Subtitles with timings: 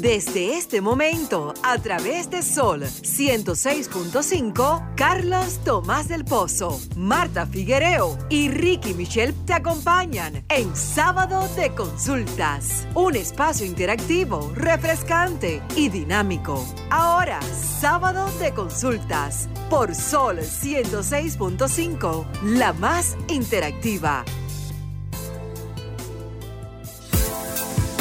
[0.00, 8.48] Desde este momento, a través de Sol 106.5, Carlos Tomás del Pozo, Marta Figuereo y
[8.48, 12.86] Ricky Michelle te acompañan en Sábado de Consultas.
[12.94, 16.64] Un espacio interactivo, refrescante y dinámico.
[16.90, 17.40] Ahora,
[17.80, 24.24] Sábado de Consultas, por Sol 106.5, la más interactiva.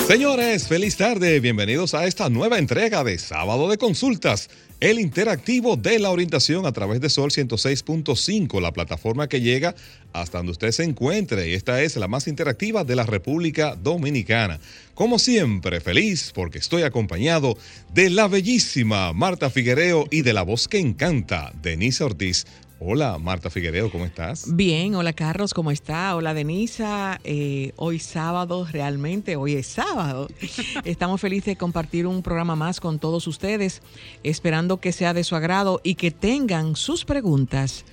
[0.07, 1.41] Señores, feliz tarde.
[1.41, 4.49] Bienvenidos a esta nueva entrega de Sábado de Consultas,
[4.79, 9.75] el interactivo de la orientación a través de Sol 106.5, la plataforma que llega
[10.13, 11.49] hasta donde usted se encuentre.
[11.49, 14.61] Y esta es la más interactiva de la República Dominicana.
[14.93, 17.57] Como siempre, feliz porque estoy acompañado
[17.93, 22.45] de la bellísima Marta Figuereo y de la voz que encanta, Denise Ortiz.
[22.79, 24.55] Hola, Marta Figueredo, ¿cómo estás?
[24.55, 26.15] Bien, hola Carlos, ¿cómo está?
[26.15, 30.27] Hola Denisa, eh, hoy sábado, realmente, hoy es sábado.
[30.85, 33.81] Estamos felices de compartir un programa más con todos ustedes,
[34.21, 37.83] esperando que sea de su agrado y que tengan sus preguntas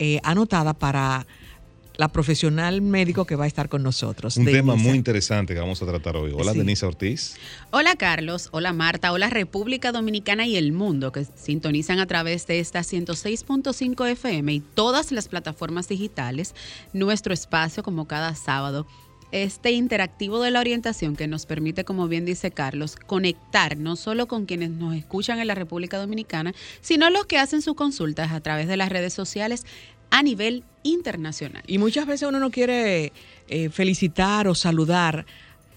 [0.00, 1.24] eh, anotadas para
[1.96, 4.36] la profesional médico que va a estar con nosotros.
[4.36, 6.32] Un tema muy interesante que vamos a tratar hoy.
[6.34, 7.36] Hola, Denisa Ortiz.
[7.70, 8.48] Hola, Carlos.
[8.50, 9.12] Hola, Marta.
[9.12, 14.60] Hola, República Dominicana y el mundo que sintonizan a través de esta 106.5 FM y
[14.60, 16.54] todas las plataformas digitales.
[16.92, 18.86] Nuestro espacio, como cada sábado,
[19.34, 24.28] este interactivo de la orientación que nos permite, como bien dice Carlos, conectar no solo
[24.28, 28.40] con quienes nos escuchan en la República Dominicana, sino los que hacen sus consultas a
[28.40, 29.66] través de las redes sociales
[30.14, 31.64] a nivel internacional.
[31.66, 33.12] Y muchas veces uno no quiere
[33.48, 35.26] eh, felicitar o saludar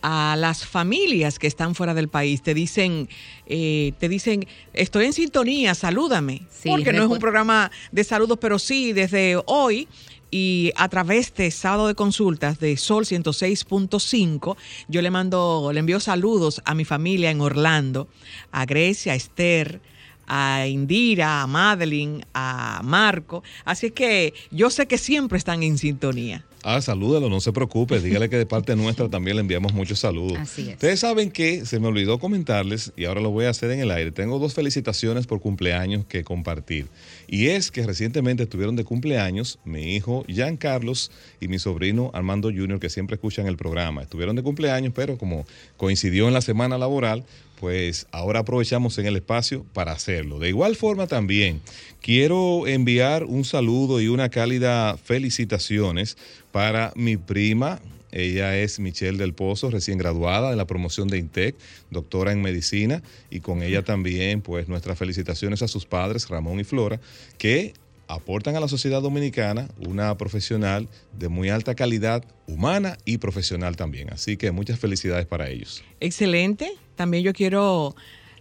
[0.04, 2.44] a las familias que están fuera del país.
[2.44, 3.10] Te dicen,
[3.48, 6.44] eh, te dicen, estoy en sintonía, salúdame.
[6.64, 9.88] porque no es un programa de saludos, pero sí, desde hoy
[10.30, 14.56] y a través de sábado de consultas de Sol 106.5,
[14.88, 18.08] yo le mando, le envío saludos a mi familia en Orlando,
[18.52, 19.82] a Grecia, a Esther,
[20.28, 23.44] a Indira, a Madeline, a Marco.
[23.66, 26.44] Así que yo sé que siempre están en sintonía.
[26.64, 28.02] Ah, salúdalo, no se preocupe.
[28.02, 30.38] Dígale que de parte nuestra también le enviamos muchos saludos.
[30.38, 30.74] Así es.
[30.74, 33.90] Ustedes saben que se me olvidó comentarles y ahora lo voy a hacer en el
[33.90, 34.12] aire.
[34.12, 36.88] Tengo dos felicitaciones por cumpleaños que compartir.
[37.26, 41.10] Y es que recientemente estuvieron de cumpleaños mi hijo Jean Carlos
[41.40, 44.02] y mi sobrino Armando Jr., que siempre escuchan el programa.
[44.02, 45.46] Estuvieron de cumpleaños, pero como
[45.78, 47.24] coincidió en la semana laboral,
[47.60, 50.40] pues ahora aprovechamos en el espacio para hacerlo.
[50.40, 51.62] De igual forma también
[52.02, 56.18] quiero enviar un saludo y una cálida felicitaciones
[56.52, 57.80] para mi prima.
[58.12, 61.56] Ella es Michelle del Pozo, recién graduada de la promoción de INTEC,
[61.92, 66.64] doctora en medicina, y con ella también, pues nuestras felicitaciones a sus padres, Ramón y
[66.64, 67.02] Flora,
[67.38, 67.74] que
[68.08, 70.88] aportan a la sociedad dominicana una profesional
[71.18, 74.12] de muy alta calidad humana y profesional también.
[74.12, 75.84] Así que muchas felicidades para ellos.
[76.00, 76.72] Excelente.
[76.96, 77.96] También yo quiero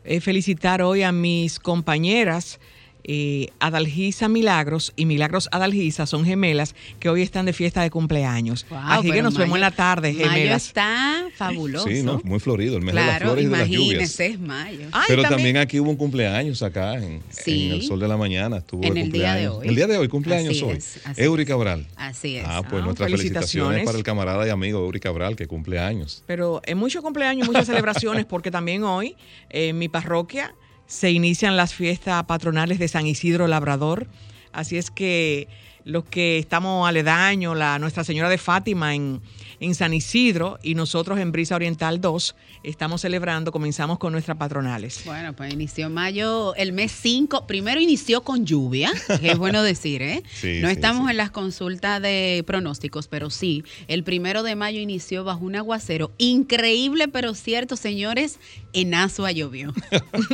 [0.05, 2.61] eh, felicitar hoy a mis compañeras
[3.09, 8.67] eh, Adalgisa Milagros y Milagros Adalgisa son gemelas que hoy están de fiesta de cumpleaños.
[8.71, 10.33] Así que nos vemos en la tarde, gemelas.
[10.33, 11.87] Mayo está fabuloso.
[11.87, 14.21] Sí, muy florido, el mes de las flores y de las lluvias.
[14.21, 14.89] es mayo.
[15.07, 18.57] Pero también, aquí hubo un cumpleaños acá en, el sol de la mañana.
[18.57, 19.69] Estuvo en el, día de hoy.
[19.69, 20.79] El día de hoy, cumpleaños hoy.
[21.17, 21.87] Eury Cabral.
[21.95, 22.45] Así es.
[22.45, 23.85] Ah, pues ah, nuestras felicitaciones.
[23.85, 26.25] para el camarada y amigo Eury Cabral que cumple años.
[26.27, 29.17] Pero en muchos cumpleaños, muchas celebraciones, porque también hoy
[29.51, 30.55] en mi parroquia
[30.87, 34.07] se inician las fiestas patronales de San Isidro Labrador.
[34.53, 35.49] Así es que
[35.87, 39.21] los que estamos aledaños, la Nuestra Señora de Fátima en,
[39.61, 45.03] en San Isidro y nosotros en Brisa Oriental 2 estamos celebrando, comenzamos con nuestras patronales.
[45.05, 50.03] Bueno, pues inició mayo, el mes 5, primero inició con lluvia, que es bueno decir,
[50.03, 50.25] ¿eh?
[50.61, 55.45] no estamos en las consultas de pronósticos, pero sí, el primero de mayo inició bajo
[55.45, 58.41] un aguacero increíble, pero cierto, señores,
[58.73, 59.73] en Azua llovió.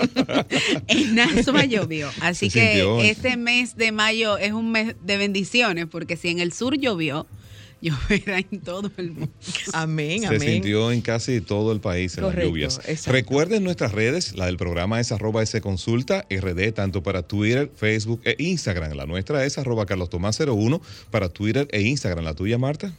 [0.89, 2.11] en Azua llovió.
[2.21, 6.53] Así que este mes de mayo es un mes de bendiciones, porque si en el
[6.53, 7.27] sur llovió,
[7.81, 9.33] lloverá en todo el mundo.
[9.73, 12.81] Amén, Se sintió en casi todo el país en las lluvias.
[13.07, 18.37] Recuerden nuestras redes, la del programa es arroba consulta RD, tanto para Twitter, Facebook e
[18.39, 18.93] Instagram.
[18.93, 20.81] La nuestra es arroba Carlos Tomás 01
[21.11, 22.25] para Twitter e Instagram.
[22.25, 22.93] ¿La tuya, Marta?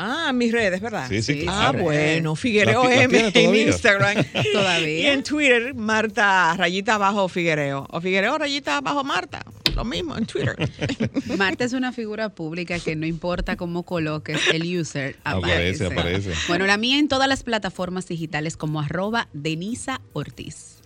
[0.00, 1.08] Ah, mis redes, ¿verdad?
[1.08, 4.24] Sí, sí, Ah, bueno, Figuereo M en Instagram.
[4.52, 5.00] todavía.
[5.00, 7.86] Y en Twitter, Marta, rayita abajo Figuereo.
[7.90, 9.44] O Figuereo, rayita abajo Marta.
[9.78, 10.56] Lo mismo en Twitter.
[11.38, 15.86] Marta es una figura pública que no importa cómo coloques el user, aparece.
[15.86, 20.78] Aparece, Bueno, la mía en todas las plataformas digitales como arroba Denisa Ortiz.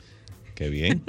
[0.54, 1.02] Qué bien.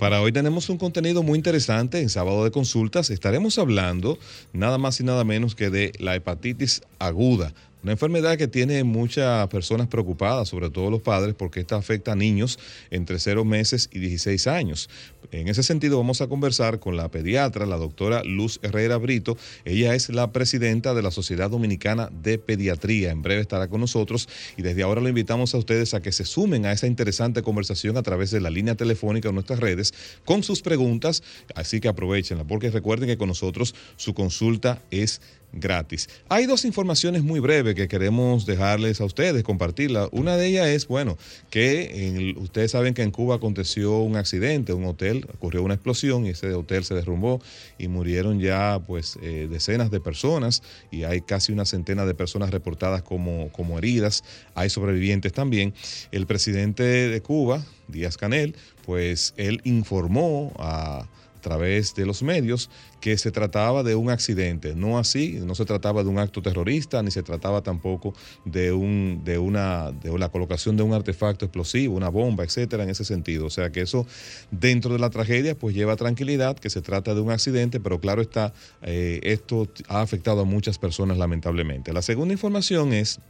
[0.00, 3.08] Para hoy tenemos un contenido muy interesante en sábado de consultas.
[3.08, 4.18] Estaremos hablando
[4.52, 7.54] nada más y nada menos que de la hepatitis aguda.
[7.80, 12.16] Una enfermedad que tiene muchas personas preocupadas, sobre todo los padres, porque esta afecta a
[12.16, 12.58] niños
[12.90, 14.90] entre 0 meses y 16 años.
[15.30, 19.36] En ese sentido, vamos a conversar con la pediatra, la doctora Luz Herrera Brito.
[19.64, 23.12] Ella es la presidenta de la Sociedad Dominicana de Pediatría.
[23.12, 26.24] En breve estará con nosotros y desde ahora lo invitamos a ustedes a que se
[26.24, 29.94] sumen a esa interesante conversación a través de la línea telefónica de nuestras redes
[30.24, 31.22] con sus preguntas.
[31.54, 35.20] Así que aprovechenla, porque recuerden que con nosotros su consulta es
[35.52, 36.08] gratis.
[36.28, 40.08] Hay dos informaciones muy breves que queremos dejarles a ustedes, compartirla.
[40.12, 41.16] Una de ellas es, bueno,
[41.50, 46.30] que ustedes saben que en Cuba aconteció un accidente, un hotel, ocurrió una explosión y
[46.30, 47.40] ese hotel se derrumbó
[47.78, 52.50] y murieron ya pues eh, decenas de personas y hay casi una centena de personas
[52.50, 54.24] reportadas como, como heridas.
[54.54, 55.74] Hay sobrevivientes también.
[56.12, 58.54] El presidente de Cuba, Díaz Canel,
[58.84, 61.06] pues él informó a
[61.38, 62.68] a través de los medios
[63.00, 67.00] que se trataba de un accidente, no así, no se trataba de un acto terrorista,
[67.02, 68.12] ni se trataba tampoco
[68.44, 72.90] de un de una de la colocación de un artefacto explosivo, una bomba, etcétera, en
[72.90, 73.46] ese sentido.
[73.46, 74.04] O sea que eso
[74.50, 78.20] dentro de la tragedia pues lleva tranquilidad, que se trata de un accidente, pero claro
[78.20, 78.52] está,
[78.82, 81.92] eh, esto ha afectado a muchas personas lamentablemente.
[81.92, 83.20] La segunda información es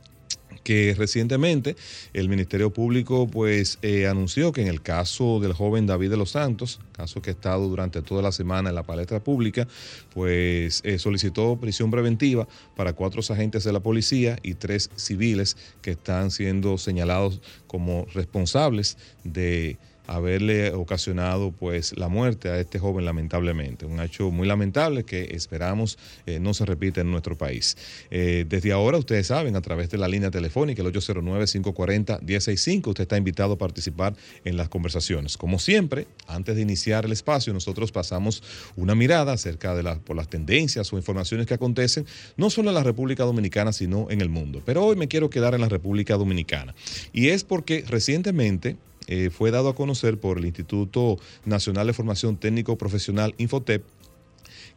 [0.69, 1.77] que recientemente
[2.13, 6.33] el Ministerio Público pues eh, anunció que en el caso del joven David de los
[6.33, 9.67] Santos, caso que ha estado durante toda la semana en la palestra pública,
[10.13, 15.93] pues eh, solicitó prisión preventiva para cuatro agentes de la policía y tres civiles que
[15.93, 23.85] están siendo señalados como responsables de haberle ocasionado pues la muerte a este joven lamentablemente.
[23.85, 27.77] Un hecho muy lamentable que esperamos eh, no se repita en nuestro país.
[28.11, 33.19] Eh, desde ahora ustedes saben a través de la línea telefónica el 809-540-165 usted está
[33.19, 34.15] invitado a participar
[34.45, 35.37] en las conversaciones.
[35.37, 38.43] Como siempre, antes de iniciar el espacio nosotros pasamos
[38.77, 42.07] una mirada acerca de las, por las tendencias o informaciones que acontecen
[42.39, 44.63] no solo en la República Dominicana sino en el mundo.
[44.65, 46.75] Pero hoy me quiero quedar en la República Dominicana
[47.13, 48.77] y es porque recientemente
[49.09, 53.83] eh, fue dado a conocer por el Instituto Nacional de Formación Técnico Profesional Infotep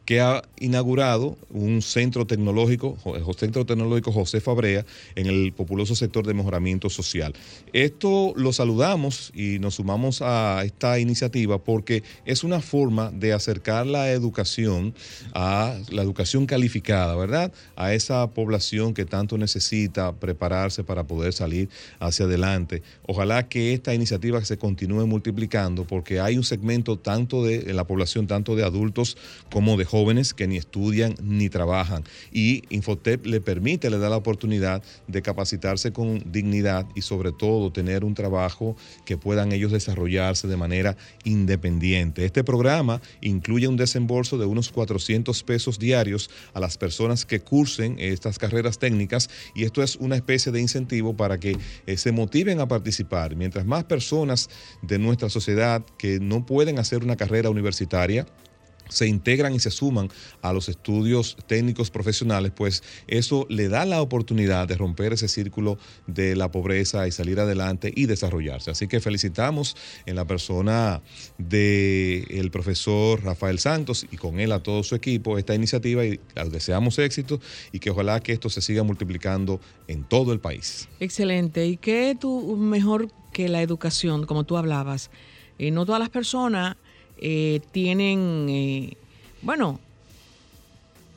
[0.04, 4.84] que ha inaugurado un centro tecnológico, el Centro Tecnológico José Fabrea,
[5.14, 7.34] en el populoso sector de mejoramiento social.
[7.72, 13.86] Esto lo saludamos y nos sumamos a esta iniciativa porque es una forma de acercar
[13.86, 14.94] la educación
[15.34, 17.52] a la educación calificada, ¿verdad?
[17.76, 21.68] A esa población que tanto necesita prepararse para poder salir
[22.00, 22.82] hacia adelante.
[23.06, 28.26] Ojalá que esta iniciativa se continúe multiplicando porque hay un segmento tanto de la población,
[28.26, 29.16] tanto de adultos
[29.50, 32.02] como de jóvenes que ni estudian ni trabajan.
[32.32, 37.70] Y Infotep le permite, le da la oportunidad de capacitarse con dignidad y sobre todo
[37.70, 38.74] tener un trabajo
[39.04, 42.24] que puedan ellos desarrollarse de manera independiente.
[42.24, 47.96] Este programa incluye un desembolso de unos 400 pesos diarios a las personas que cursen
[47.98, 52.60] estas carreras técnicas y esto es una especie de incentivo para que eh, se motiven
[52.60, 53.36] a participar.
[53.36, 54.48] Mientras más personas
[54.80, 58.26] de nuestra sociedad que no pueden hacer una carrera universitaria,
[58.92, 60.10] se integran y se suman
[60.42, 65.78] a los estudios técnicos profesionales, pues eso le da la oportunidad de romper ese círculo
[66.06, 68.70] de la pobreza y salir adelante y desarrollarse.
[68.70, 71.02] Así que felicitamos en la persona
[71.38, 76.98] del profesor Rafael Santos y con él a todo su equipo esta iniciativa y deseamos
[76.98, 77.40] éxito
[77.72, 80.88] y que ojalá que esto se siga multiplicando en todo el país.
[81.00, 81.66] Excelente.
[81.66, 85.10] ¿Y qué tú mejor que la educación, como tú hablabas?
[85.58, 86.76] y eh, no todas las personas
[87.18, 88.96] eh, tienen, eh,
[89.42, 89.80] bueno,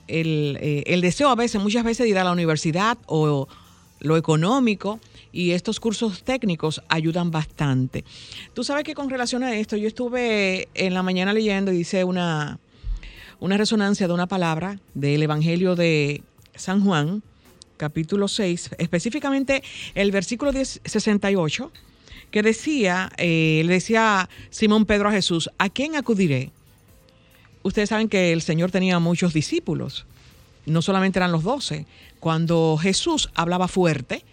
[0.08, 3.48] eh, el, deseo a veces, muchas veces de ir a la universidad o
[4.00, 5.00] lo económico
[5.32, 8.06] y estos cursos técnicos ayudan bastante.
[8.54, 12.04] Tú sabes que con relación a esto, yo estuve en la mañana leyendo y hice
[12.04, 12.60] una,
[13.40, 16.24] una resonancia de una palabra del Evangelio de
[16.56, 17.24] San Juan,
[17.78, 19.64] capítulo 6, específicamente
[19.96, 21.72] el versículo 10, 68
[22.32, 26.52] que decía, eh, le decía Simón Pedro a Jesús, ¿a quién acudiré?
[27.64, 30.06] Ustedes saben que el Señor tenía muchos discípulos,
[30.66, 31.86] no solamente eran los doce.
[32.20, 34.24] Cuando Jesús hablaba fuerte,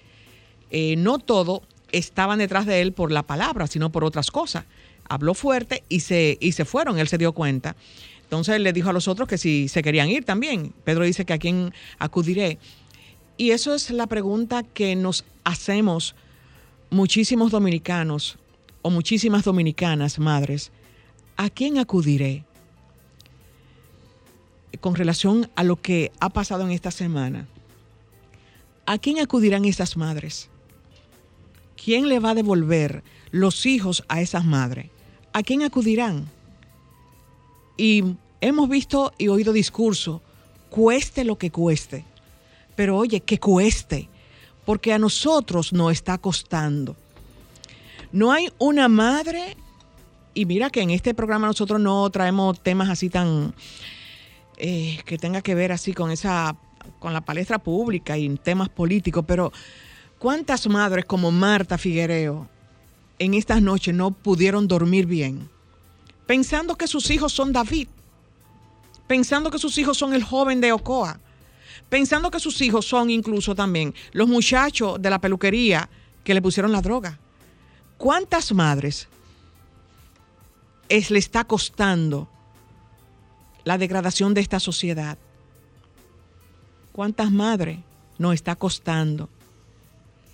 [0.71, 4.65] eh, no todo estaban detrás de él por la palabra, sino por otras cosas.
[5.09, 7.77] Habló fuerte y se, y se fueron, él se dio cuenta.
[8.23, 10.73] Entonces le dijo a los otros que si se querían ir también.
[10.85, 12.59] Pedro dice que a quién acudiré.
[13.37, 16.15] Y eso es la pregunta que nos hacemos
[16.93, 18.37] muchísimos dominicanos
[18.83, 20.71] o muchísimas dominicanas, madres,
[21.39, 22.45] ¿a quién acudiré
[24.81, 27.49] con relación a lo que ha pasado en esta semana?
[28.85, 30.51] ¿A quién acudirán esas madres?
[31.83, 34.91] ¿Quién le va a devolver los hijos a esas madres?
[35.33, 36.29] ¿A quién acudirán?
[37.79, 40.21] Y hemos visto y oído discurso,
[40.69, 42.05] cueste lo que cueste,
[42.77, 44.11] pero oye, que cueste
[44.65, 46.97] porque a nosotros nos está costando.
[48.13, 49.57] No hay una madre,
[50.35, 53.55] y mira que en este programa nosotros no traemos temas así tan
[54.59, 56.57] eh, que tenga que ver así con esa,
[56.99, 59.53] con la palestra pública y temas políticos, pero
[60.19, 62.49] ¿cuántas madres como Marta Figuereo
[63.19, 65.49] en estas noches no pudieron dormir bien?
[66.27, 67.89] Pensando que sus hijos son David,
[69.07, 71.19] pensando que sus hijos son el joven de Ocoa,
[71.93, 75.91] pensando que sus hijos son incluso también los muchachos de la peluquería
[76.25, 77.19] que le pusieron la droga.
[77.99, 79.09] ¿Cuántas madres
[80.89, 82.31] es, le está costando
[83.65, 85.19] la degradación de esta sociedad?
[86.93, 87.81] ¿Cuántas madres
[88.17, 89.29] nos está costando?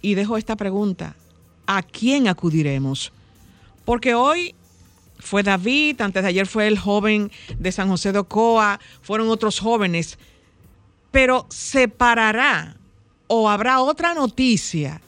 [0.00, 1.16] Y dejo esta pregunta,
[1.66, 3.10] ¿a quién acudiremos?
[3.84, 4.54] Porque hoy
[5.18, 9.58] fue David, antes de ayer fue el joven de San José de Ocoa, fueron otros
[9.58, 10.20] jóvenes
[11.18, 12.76] pero se parará
[13.26, 15.00] o habrá otra noticia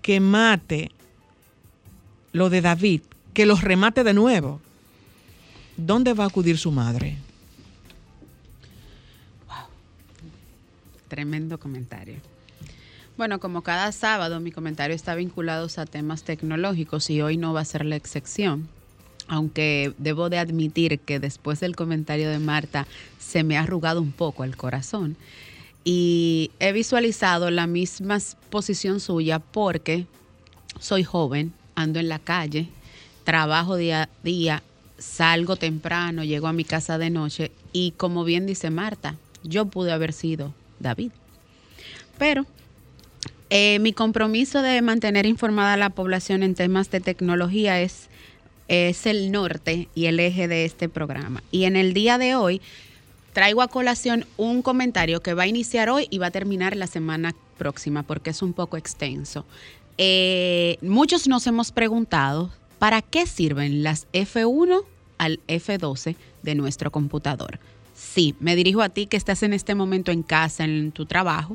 [0.00, 0.90] que mate
[2.32, 3.02] lo de David,
[3.34, 4.62] que los remate de nuevo.
[5.76, 7.18] ¿Dónde va a acudir su madre?
[9.46, 9.66] Wow.
[11.08, 12.16] Tremendo comentario.
[13.18, 17.60] Bueno, como cada sábado mi comentario está vinculado a temas tecnológicos y hoy no va
[17.60, 18.66] a ser la excepción
[19.28, 22.86] aunque debo de admitir que después del comentario de Marta
[23.18, 25.16] se me ha arrugado un poco el corazón.
[25.84, 28.18] Y he visualizado la misma
[28.50, 30.06] posición suya porque
[30.80, 32.68] soy joven, ando en la calle,
[33.24, 34.62] trabajo día a día,
[34.98, 39.92] salgo temprano, llego a mi casa de noche y como bien dice Marta, yo pude
[39.92, 41.12] haber sido David.
[42.18, 42.46] Pero
[43.50, 48.08] eh, mi compromiso de mantener informada a la población en temas de tecnología es
[48.68, 51.42] es el norte y el eje de este programa.
[51.50, 52.60] Y en el día de hoy
[53.32, 56.86] traigo a colación un comentario que va a iniciar hoy y va a terminar la
[56.86, 59.44] semana próxima porque es un poco extenso.
[59.98, 64.84] Eh, muchos nos hemos preguntado para qué sirven las F1
[65.18, 67.58] al F12 de nuestro computador.
[67.94, 71.54] Sí, me dirijo a ti que estás en este momento en casa, en tu trabajo,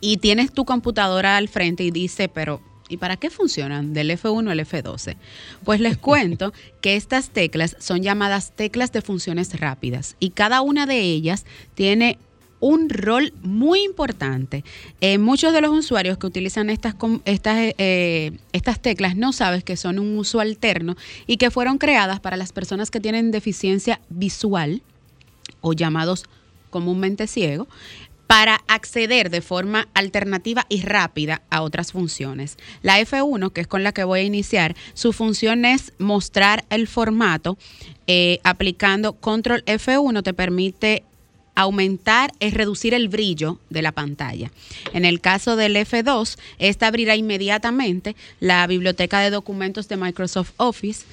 [0.00, 4.50] y tienes tu computadora al frente y dice, pero ¿Y para qué funcionan del F1
[4.50, 5.16] al F12?
[5.64, 10.86] Pues les cuento que estas teclas son llamadas teclas de funciones rápidas y cada una
[10.86, 12.18] de ellas tiene
[12.60, 14.64] un rol muy importante.
[15.00, 19.76] Eh, muchos de los usuarios que utilizan estas, estas, eh, estas teclas no saben que
[19.76, 24.82] son un uso alterno y que fueron creadas para las personas que tienen deficiencia visual
[25.60, 26.24] o llamados
[26.70, 27.68] comúnmente ciego
[28.26, 32.56] para acceder de forma alternativa y rápida a otras funciones.
[32.82, 36.88] La F1, que es con la que voy a iniciar, su función es mostrar el
[36.88, 37.56] formato.
[38.06, 41.04] Eh, aplicando control F1 te permite
[41.56, 44.52] aumentar es reducir el brillo de la pantalla.
[44.92, 51.04] En el caso del F2, esta abrirá inmediatamente la biblioteca de documentos de Microsoft Office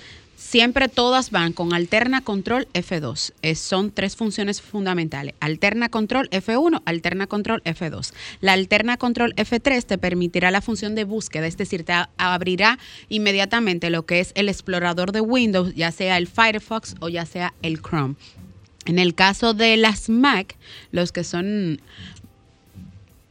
[0.43, 3.55] Siempre todas van con alterna control F2.
[3.55, 5.33] son tres funciones fundamentales.
[5.39, 8.13] Alterna control F1, alterna control F2.
[8.41, 13.89] La alterna control F3 te permitirá la función de búsqueda, es decir, te abrirá inmediatamente
[13.89, 17.81] lo que es el explorador de Windows, ya sea el Firefox o ya sea el
[17.81, 18.15] Chrome.
[18.85, 20.57] En el caso de las Mac,
[20.91, 21.81] los que son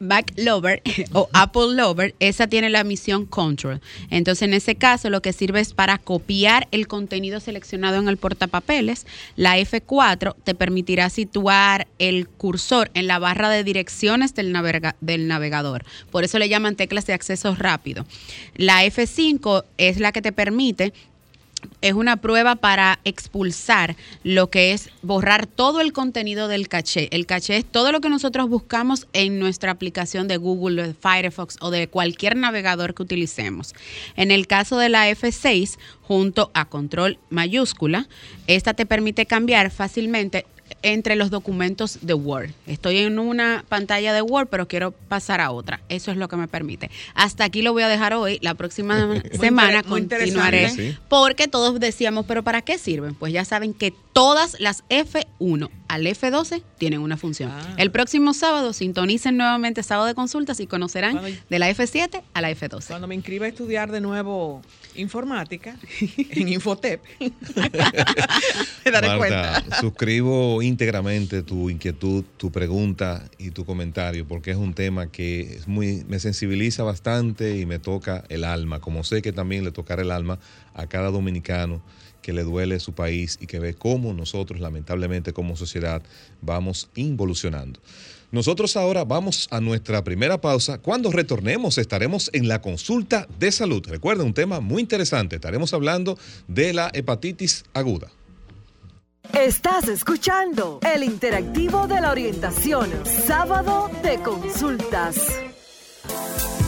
[0.02, 0.82] Mac Lover
[1.12, 3.80] o Apple Lover, esa tiene la misión Control.
[4.10, 8.16] Entonces, en ese caso, lo que sirve es para copiar el contenido seleccionado en el
[8.16, 9.06] portapapeles.
[9.36, 14.52] La F4 te permitirá situar el cursor en la barra de direcciones del,
[15.00, 15.84] del navegador.
[16.10, 18.04] Por eso le llaman teclas de acceso rápido.
[18.56, 20.92] La F5 es la que te permite
[21.80, 27.08] es una prueba para expulsar lo que es borrar todo el contenido del caché.
[27.10, 31.56] El caché es todo lo que nosotros buscamos en nuestra aplicación de Google, de Firefox
[31.60, 33.74] o de cualquier navegador que utilicemos.
[34.16, 38.08] En el caso de la F6, junto a control mayúscula,
[38.46, 40.46] esta te permite cambiar fácilmente
[40.82, 42.50] entre los documentos de Word.
[42.66, 45.80] Estoy en una pantalla de Word, pero quiero pasar a otra.
[45.88, 46.90] Eso es lo que me permite.
[47.14, 48.38] Hasta aquí lo voy a dejar hoy.
[48.42, 50.96] La próxima semana continuaré.
[51.08, 53.14] Porque todos decíamos, pero ¿para qué sirven?
[53.14, 57.50] Pues ya saben que todas las F1 al F12 tienen una función.
[57.50, 57.74] Ah.
[57.76, 62.50] El próximo sábado sintonicen nuevamente sábado de consultas y conocerán de la F7 a la
[62.50, 62.86] F12.
[62.88, 64.62] Cuando me inscriba a estudiar de nuevo
[64.94, 67.00] informática en Infotep,
[68.84, 69.64] me daré cuenta.
[69.80, 75.68] Suscribo íntegramente tu inquietud, tu pregunta y tu comentario, porque es un tema que es
[75.68, 80.02] muy, me sensibiliza bastante y me toca el alma, como sé que también le tocará
[80.02, 80.38] el alma
[80.74, 81.82] a cada dominicano
[82.22, 86.02] que le duele su país y que ve cómo nosotros, lamentablemente, como sociedad,
[86.40, 87.80] vamos involucionando.
[88.32, 90.78] Nosotros ahora vamos a nuestra primera pausa.
[90.78, 93.86] Cuando retornemos estaremos en la consulta de salud.
[93.86, 95.36] Recuerda un tema muy interesante.
[95.36, 98.10] Estaremos hablando de la hepatitis aguda.
[99.38, 105.16] Estás escuchando el interactivo de la orientación, sábado de consultas.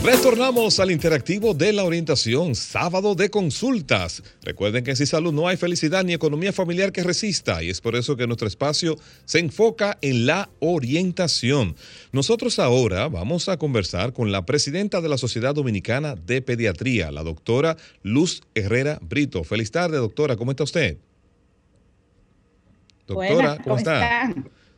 [0.05, 4.23] Retornamos al interactivo de la orientación, sábado de consultas.
[4.43, 7.97] Recuerden que sin salud no hay felicidad ni economía familiar que resista y es por
[7.97, 11.75] eso que nuestro espacio se enfoca en la orientación.
[12.13, 17.23] Nosotros ahora vamos a conversar con la presidenta de la Sociedad Dominicana de Pediatría, la
[17.23, 19.43] doctora Luz Herrera Brito.
[19.43, 20.99] Feliz tarde, doctora, ¿cómo está usted?
[23.07, 24.35] Doctora, ¿cómo, está?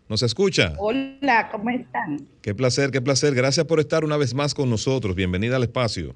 [0.09, 0.75] ¿Nos escucha?
[0.79, 2.29] Hola, ¿cómo están?
[2.41, 3.35] Qué placer, qué placer.
[3.35, 5.17] Gracias por estar una vez más con nosotros.
[5.17, 6.15] Bienvenida al espacio.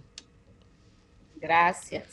[1.41, 2.05] Gracias.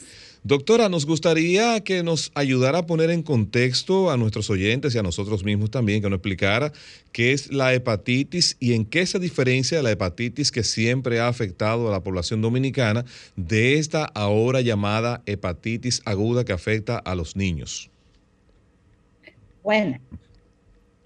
[0.43, 5.03] Doctora, nos gustaría que nos ayudara a poner en contexto a nuestros oyentes y a
[5.03, 6.71] nosotros mismos también, que nos explicara
[7.11, 11.89] qué es la hepatitis y en qué se diferencia la hepatitis que siempre ha afectado
[11.89, 13.03] a la población dominicana
[13.35, 17.89] de esta ahora llamada hepatitis aguda que afecta a los niños.
[19.63, 19.99] Bueno,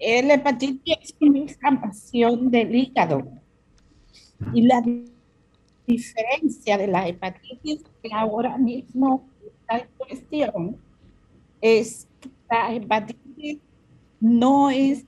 [0.02, 3.22] el hepatitis es una inflamación del hígado.
[4.52, 4.82] Y la
[5.86, 10.76] diferencia de la hepatitis que ahora mismo está en cuestión
[11.60, 13.58] es que la hepatitis
[14.18, 15.04] no es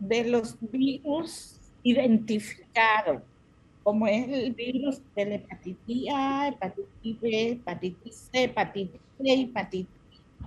[0.00, 3.22] de los virus identificados,
[3.84, 9.86] como es el virus de la hepatitis A, hepatitis B, hepatitis C, hepatitis C, hepatitis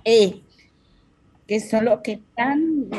[0.03, 0.41] E,
[1.48, 2.89] que son los que están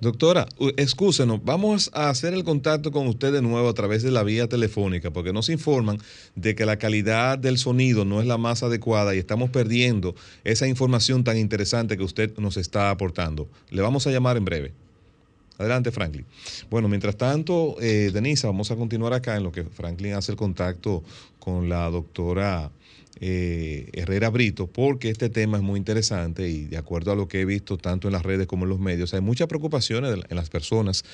[0.00, 4.22] Doctora, excúsenos, vamos a hacer el contacto con usted de nuevo a través de la
[4.22, 5.98] vía telefónica, porque nos informan
[6.36, 10.14] de que la calidad del sonido no es la más adecuada y estamos perdiendo
[10.44, 13.48] esa información tan interesante que usted nos está aportando.
[13.70, 14.72] Le vamos a llamar en breve.
[15.58, 16.24] Adelante, Franklin.
[16.70, 20.38] Bueno, mientras tanto, eh, Denisa, vamos a continuar acá en lo que Franklin hace el
[20.38, 21.02] contacto
[21.40, 22.70] con la doctora
[23.20, 27.40] eh, Herrera Brito, porque este tema es muy interesante y de acuerdo a lo que
[27.40, 30.50] he visto tanto en las redes como en los medios, hay muchas preocupaciones en las
[30.50, 31.04] personas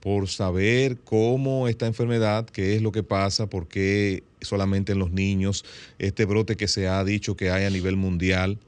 [0.00, 5.10] por saber cómo esta enfermedad, qué es lo que pasa, por qué solamente en los
[5.10, 5.64] niños,
[5.98, 8.58] este brote que se ha dicho que hay a nivel mundial,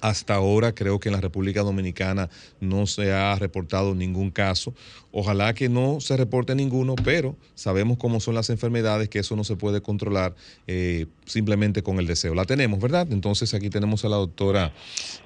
[0.00, 2.28] hasta ahora creo que en la República Dominicana
[2.60, 4.74] no se ha reportado ningún caso.
[5.12, 9.44] Ojalá que no se reporte ninguno, pero sabemos cómo son las enfermedades, que eso no
[9.44, 10.34] se puede controlar
[10.66, 12.34] eh, simplemente con el deseo.
[12.34, 13.08] La tenemos, ¿verdad?
[13.10, 14.72] Entonces aquí tenemos a la doctora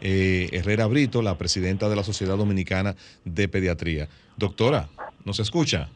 [0.01, 4.09] eh, Herrera Brito, la presidenta de la Sociedad Dominicana de Pediatría.
[4.37, 4.89] Doctora,
[5.25, 5.89] ¿nos escucha?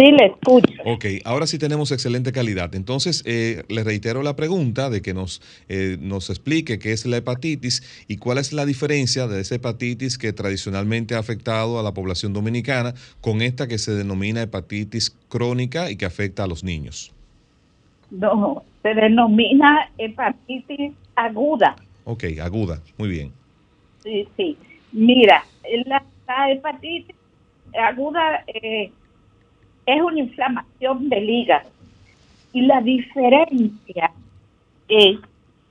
[0.00, 0.80] Sí, le escucho.
[0.86, 2.74] Ok, ahora sí tenemos excelente calidad.
[2.74, 7.18] Entonces, eh, le reitero la pregunta de que nos, eh, nos explique qué es la
[7.18, 11.92] hepatitis y cuál es la diferencia de esa hepatitis que tradicionalmente ha afectado a la
[11.92, 17.12] población dominicana con esta que se denomina hepatitis crónica y que afecta a los niños.
[18.10, 21.76] No, se denomina hepatitis aguda.
[22.04, 23.32] Ok, aguda, muy bien.
[24.02, 24.56] Sí, sí.
[24.92, 25.44] Mira,
[25.84, 26.02] la,
[26.50, 27.14] hepatitis
[27.74, 28.44] aguda...
[28.46, 28.92] Eh,
[29.94, 31.68] es una inflamación del hígado.
[32.52, 34.12] Y la diferencia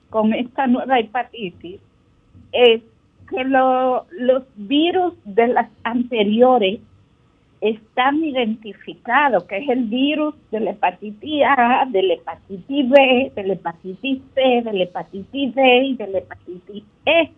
[0.08, 1.80] con esta nueva hepatitis
[2.52, 2.82] es
[3.28, 6.80] que los virus de las anteriores
[7.60, 13.42] están identificados, que es el virus de la hepatitis A, de la hepatitis B, de
[13.42, 17.30] la hepatitis C, de la hepatitis D y de la hepatitis E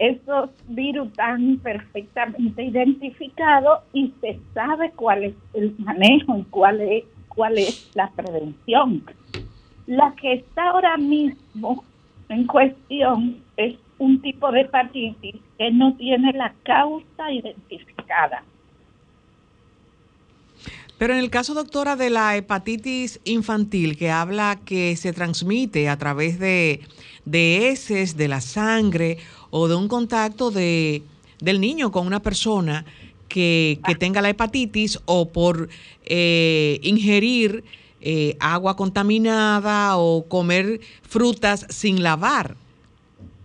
[0.00, 7.04] esos virus están perfectamente identificados y se sabe cuál es el manejo y cuál es,
[7.28, 9.04] cuál es la prevención.
[9.86, 11.84] La que está ahora mismo
[12.30, 18.42] en cuestión es un tipo de hepatitis que no tiene la causa identificada.
[20.96, 25.98] Pero en el caso, doctora, de la hepatitis infantil, que habla que se transmite a
[25.98, 26.80] través de,
[27.26, 29.18] de heces, de la sangre
[29.50, 31.02] o de un contacto de,
[31.40, 32.84] del niño con una persona
[33.28, 35.68] que, tenga la hepatitis o por
[36.04, 37.64] eh, ingerir
[38.00, 42.56] eh, agua contaminada o comer frutas sin lavar.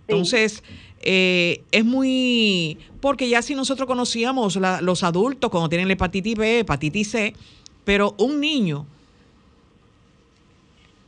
[0.08, 0.62] Entonces,
[1.00, 2.78] eh, es muy...
[3.00, 7.34] Porque ya si nosotros conocíamos los adultos cuando tienen la hepatitis B, hepatitis C,
[7.84, 8.86] pero un niño...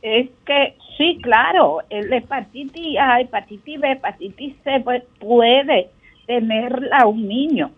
[0.01, 5.87] Es que Sí, claro, el hepatitis A, hepatitis B, hepatitis C pues, puede
[6.27, 7.71] tenerla un niño.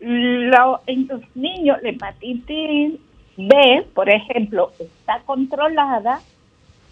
[0.00, 2.98] Lo, en los niños, la hepatitis
[3.36, 6.20] B, por ejemplo, está controlada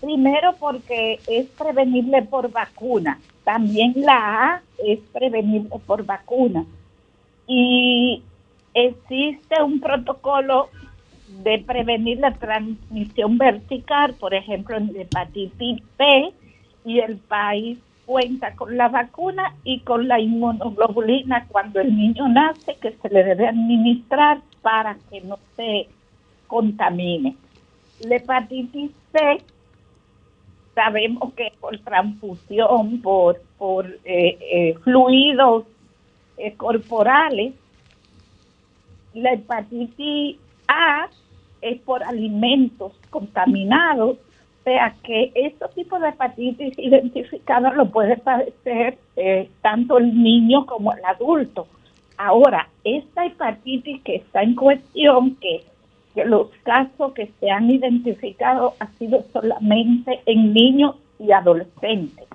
[0.02, 3.20] Primero porque es prevenible por vacuna.
[3.44, 6.64] También la A es prevenible por vacuna.
[7.46, 8.20] Y
[8.74, 10.70] existe un protocolo
[11.42, 16.32] de prevenir la transmisión vertical, por ejemplo, en hepatitis B,
[16.84, 22.76] y el país cuenta con la vacuna y con la inmunoglobulina cuando el niño nace
[22.80, 25.88] que se le debe administrar para que no se
[26.46, 27.36] contamine.
[28.00, 29.38] La hepatitis C
[30.74, 35.64] sabemos que por transfusión, por, por eh, eh, fluidos
[36.38, 37.54] eh, corporales,
[39.14, 41.08] la hepatitis A
[41.62, 48.98] es por alimentos contaminados, o sea que estos tipos de hepatitis identificados lo puede padecer
[49.62, 51.66] tanto el niño como el adulto.
[52.16, 55.64] Ahora, esta hepatitis que está en cuestión, que
[56.24, 62.26] los casos que se han identificado han sido solamente en niños y adolescentes.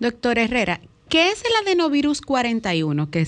[0.00, 3.20] Doctor Herrera, ¿qué es el adenovirus 41 que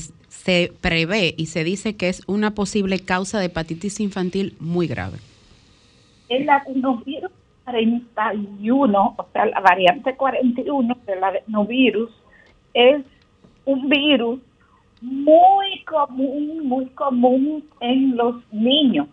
[0.46, 5.18] se prevé y se dice que es una posible causa de hepatitis infantil muy grave?
[6.28, 7.32] El adenovirus
[7.64, 12.12] 41, o sea, la variante 41 del adenovirus,
[12.74, 13.02] es
[13.64, 14.38] un virus
[15.00, 19.09] muy común, muy común en los niños.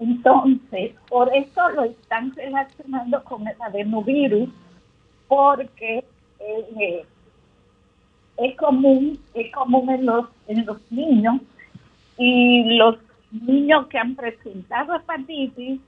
[0.00, 4.48] Entonces, por eso lo están relacionando con el adenovirus,
[5.28, 6.04] porque
[6.40, 7.06] eh,
[8.36, 11.40] es común, es común en los, en los niños
[12.18, 12.96] y los
[13.30, 15.80] niños que han presentado hepatitis,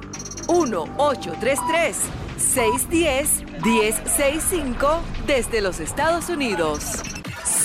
[2.40, 6.84] 1-833-610-1065 desde los Estados Unidos.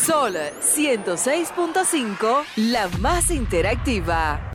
[0.06, 4.54] Sol 106.5, la más interactiva.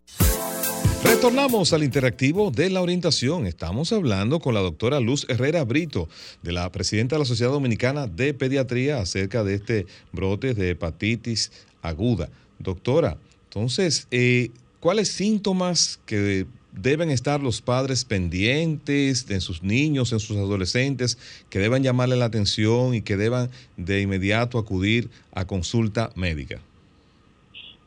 [1.02, 3.46] Retornamos al interactivo de la orientación.
[3.46, 6.09] Estamos hablando con la doctora Luz Herrera Brito,
[6.42, 11.50] de la presidenta de la Sociedad Dominicana de Pediatría, acerca de este brote de hepatitis
[11.83, 12.28] aguda.
[12.59, 13.16] Doctora,
[13.48, 20.37] entonces, eh, ¿cuáles síntomas que deben estar los padres pendientes en sus niños, en sus
[20.37, 26.61] adolescentes, que deban llamarle la atención y que deban de inmediato acudir a consulta médica?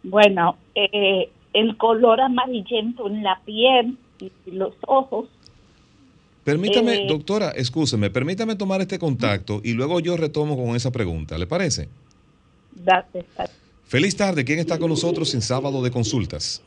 [0.04, 5.28] Bueno, eh, el color amarillento en la piel y los ojos.
[6.44, 11.38] Permítame, eh, doctora, escúcheme, permítame tomar este contacto y luego yo retomo con esa pregunta,
[11.38, 11.88] ¿le parece?
[12.76, 13.26] Date,
[13.86, 16.62] Feliz tarde, ¿quién está con nosotros en sábado de consultas?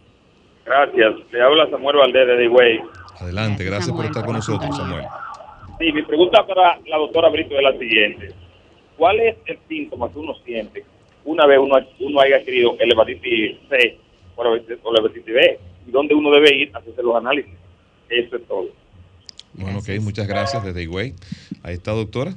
[0.67, 2.81] Gracias, le habla Samuel Valdés de Higüey.
[3.21, 5.05] Adelante, gracias por estar con nosotros, Samuel.
[5.79, 8.35] Sí, mi pregunta para la doctora Brito es la siguiente.
[8.97, 10.85] ¿Cuál es el síntoma que uno siente
[11.27, 13.99] una vez uno, uno haya adquirido el hepatitis C
[14.37, 17.53] o la hepatitis B y dónde uno debe ir a hacerse los análisis.
[18.09, 18.69] Eso es todo.
[19.55, 21.15] Bueno, ok, muchas gracias desde Higüey.
[21.63, 22.33] Ahí está, doctora.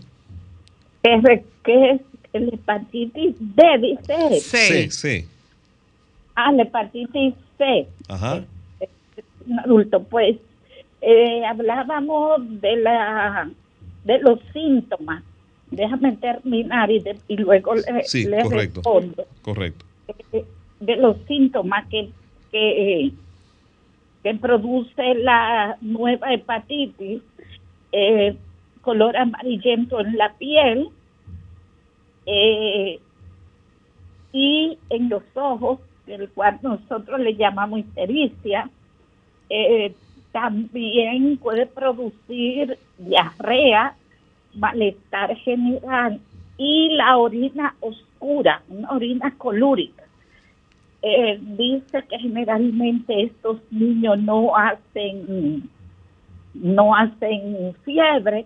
[1.02, 2.02] ¿Qué es
[2.34, 4.40] el hepatitis D, dice?
[4.40, 5.28] Sí, sí.
[6.36, 7.36] Ah, la hepatitis
[8.08, 8.44] Ajá.
[9.48, 10.38] Un adulto, pues
[11.02, 13.50] eh, hablábamos de la
[14.04, 15.24] de los síntomas.
[15.72, 18.82] Déjame terminar y, y luego le, sí, correcto,
[19.42, 19.86] Correcto.
[20.32, 20.46] Eh,
[20.80, 22.10] de los síntomas que,
[22.52, 23.12] que,
[24.42, 27.22] produce la nueva hepatitis,
[27.92, 28.36] eh,
[28.82, 30.90] color amarillento en la piel
[32.26, 33.00] eh,
[34.32, 35.80] y en los ojos
[36.12, 38.70] el cual nosotros le llamamos ictericia,
[39.50, 39.94] eh,
[40.32, 43.96] también puede producir diarrea,
[44.56, 46.20] malestar general
[46.58, 50.04] y la orina oscura, una orina colúrica.
[51.02, 55.70] Eh, dice que generalmente estos niños no hacen
[56.54, 58.46] no hacen fiebre,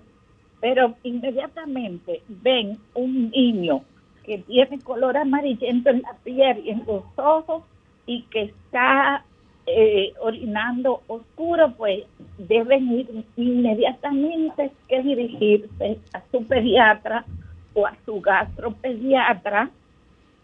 [0.62, 3.82] pero inmediatamente ven un niño
[4.24, 7.64] que tiene color amarillento en la piel y en los ojos
[8.06, 9.24] y que está
[9.66, 12.04] eh, orinando oscuro, pues
[12.38, 17.26] deben ir inmediatamente que dirigirse a su pediatra
[17.74, 19.70] o a su gastropediatra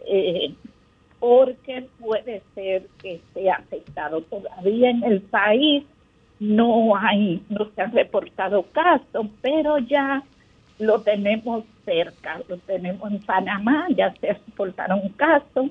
[0.06, 0.54] eh,
[1.20, 4.22] porque puede ser que esté afectado.
[4.22, 5.84] Todavía en el país
[6.40, 10.24] no hay, no se han reportado casos, pero ya
[10.80, 15.70] lo tenemos cerca, lo tenemos en Panamá, ya se reportaron casos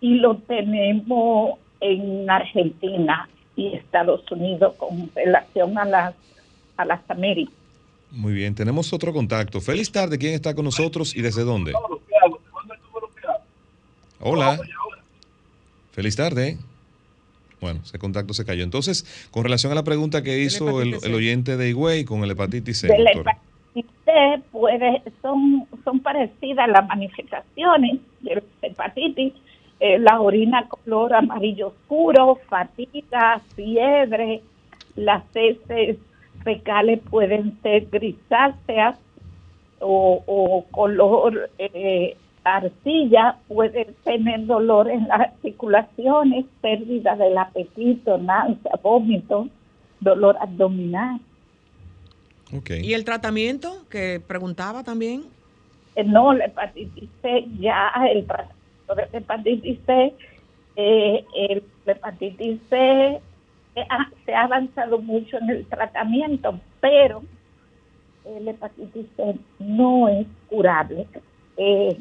[0.00, 6.14] y lo tenemos en Argentina y Estados Unidos con relación a las
[6.76, 7.54] a las Américas.
[8.10, 9.60] Muy bien, tenemos otro contacto.
[9.60, 11.72] Feliz tarde, ¿quién está con nosotros y desde dónde?
[14.20, 14.58] Hola.
[15.92, 16.58] Feliz tarde.
[17.60, 18.62] Bueno, ese contacto se cayó.
[18.62, 22.80] Entonces, con relación a la pregunta que hizo el, oyente de Higüey con el hepatitis
[22.80, 22.94] C.
[22.94, 23.06] El
[24.06, 29.34] C puede, son, son parecidas las manifestaciones de hepatitis,
[29.80, 34.40] eh, la orina color amarillo oscuro, fatiga, fiebre,
[34.94, 35.98] las heces
[36.42, 38.98] fecales pueden ser grisáceas
[39.80, 48.78] o, o color eh, arcilla, puede tener dolor en las articulaciones, pérdida del apetito, náusea,
[48.82, 49.48] vómito,
[50.00, 51.20] dolor abdominal.
[52.50, 55.24] ¿Y el tratamiento que preguntaba también?
[55.96, 60.14] Eh, no, la hepatitis C, ya el tratamiento de hepatitis C,
[60.76, 63.20] eh, el hepatitis C
[63.74, 63.86] eh,
[64.24, 67.22] se ha avanzado mucho en el tratamiento, pero
[68.24, 71.06] el hepatitis C no es curable.
[71.56, 71.98] Eh,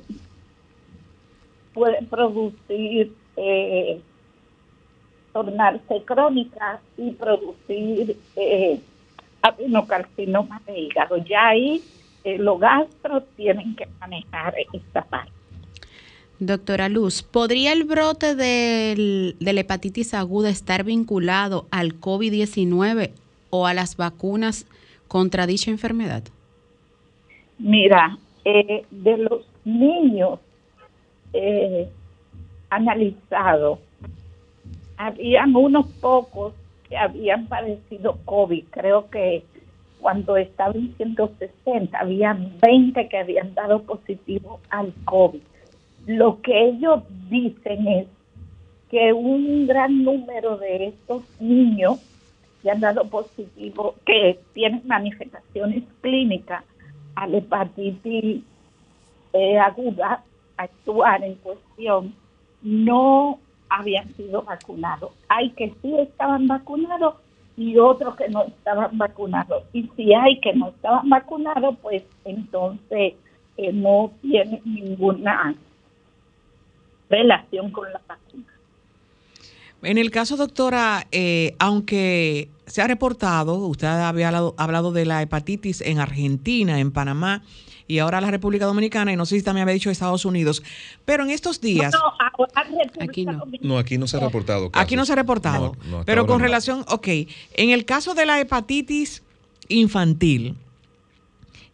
[1.73, 4.01] puede producir, eh,
[5.33, 8.79] tornarse crónica y producir eh,
[9.47, 11.17] adenocarcinoma de hígado.
[11.17, 11.81] Ya ahí
[12.23, 15.31] eh, los gastros tienen que manejar esta parte.
[16.39, 23.11] Doctora Luz, ¿podría el brote del, de la hepatitis aguda estar vinculado al COVID-19
[23.51, 24.67] o a las vacunas
[25.07, 26.23] contra dicha enfermedad?
[27.57, 30.39] Mira, eh, de los niños
[31.31, 31.87] eh,
[32.69, 33.79] analizado,
[34.97, 36.53] habían unos pocos
[36.87, 38.65] que habían padecido COVID.
[38.69, 39.43] Creo que
[39.99, 45.41] cuando estaba en 160, habían 20 que habían dado positivo al COVID.
[46.05, 48.07] Lo que ellos dicen es
[48.89, 51.99] que un gran número de estos niños
[52.61, 56.63] que han dado positivo, que tienen manifestaciones clínicas
[57.15, 58.43] al hepatitis
[59.33, 60.23] eh, aguda,
[60.57, 62.13] actuar en cuestión
[62.61, 65.11] no habían sido vacunados.
[65.29, 67.15] Hay que sí estaban vacunados
[67.57, 69.63] y otros que no estaban vacunados.
[69.73, 73.13] Y si hay que no estaban vacunados, pues entonces
[73.57, 75.55] eh, no tiene ninguna
[77.09, 78.43] relación con la vacuna.
[79.81, 85.81] En el caso, doctora, eh, aunque se ha reportado, usted había hablado de la hepatitis
[85.81, 87.43] en Argentina, en Panamá,
[87.87, 90.63] y ahora la República Dominicana, y no sé si también había dicho Estados Unidos,
[91.05, 91.93] pero en estos días...
[91.93, 92.47] No,
[92.99, 93.43] aquí no.
[93.61, 93.77] no.
[93.77, 94.69] aquí no se ha reportado.
[94.73, 95.75] Aquí no se ha reportado.
[96.05, 97.07] pero con relación, ok,
[97.53, 99.23] en el caso de la hepatitis
[99.67, 100.55] infantil,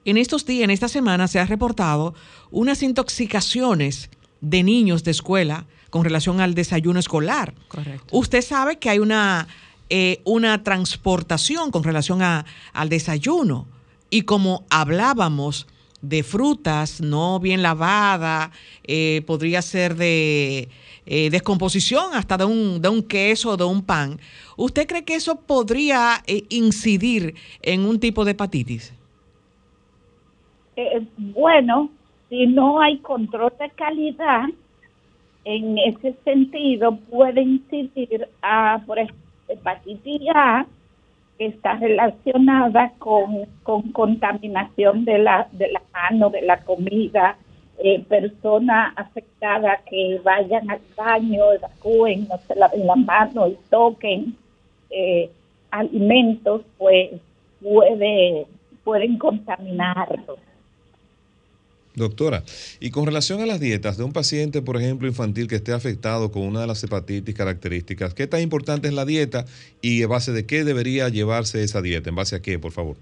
[0.04, 2.14] en estos días, en esta semana, se ha reportado
[2.50, 4.10] unas intoxicaciones
[4.42, 7.54] de niños de escuela con relación al desayuno escolar.
[7.68, 8.04] Correcto.
[8.12, 9.48] Usted sabe que hay una,
[9.90, 13.68] eh, una transportación con relación a, al desayuno.
[14.10, 15.68] Y como hablábamos
[16.02, 18.52] de frutas no bien lavada,
[18.84, 20.70] eh, podría ser de
[21.06, 24.20] eh, descomposición hasta de un, de un queso o de un pan.
[24.58, 28.94] ¿Usted cree que eso podría eh, incidir en un tipo de hepatitis?
[31.18, 31.92] bueno,
[32.28, 34.46] si no hay control de calidad,
[35.46, 40.66] en ese sentido puede incidir a, por ejemplo, hepatitis A,
[41.48, 43.46] está relacionada con,
[43.92, 47.38] contaminación de la, de la mano, de la comida,
[47.80, 54.36] eh, personas afectadas que vayan al baño, evacúen, no se laven la mano y toquen
[54.90, 55.32] eh,
[55.72, 57.12] alimentos, pues
[57.62, 58.46] puede,
[58.84, 60.38] pueden contaminarlos.
[61.94, 62.44] Doctora,
[62.80, 66.32] y con relación a las dietas de un paciente, por ejemplo, infantil que esté afectado
[66.32, 69.44] con una de las hepatitis características, ¿qué tan importante es la dieta
[69.82, 72.10] y a base de qué debería llevarse esa dieta?
[72.10, 72.96] ¿En base a qué, por favor?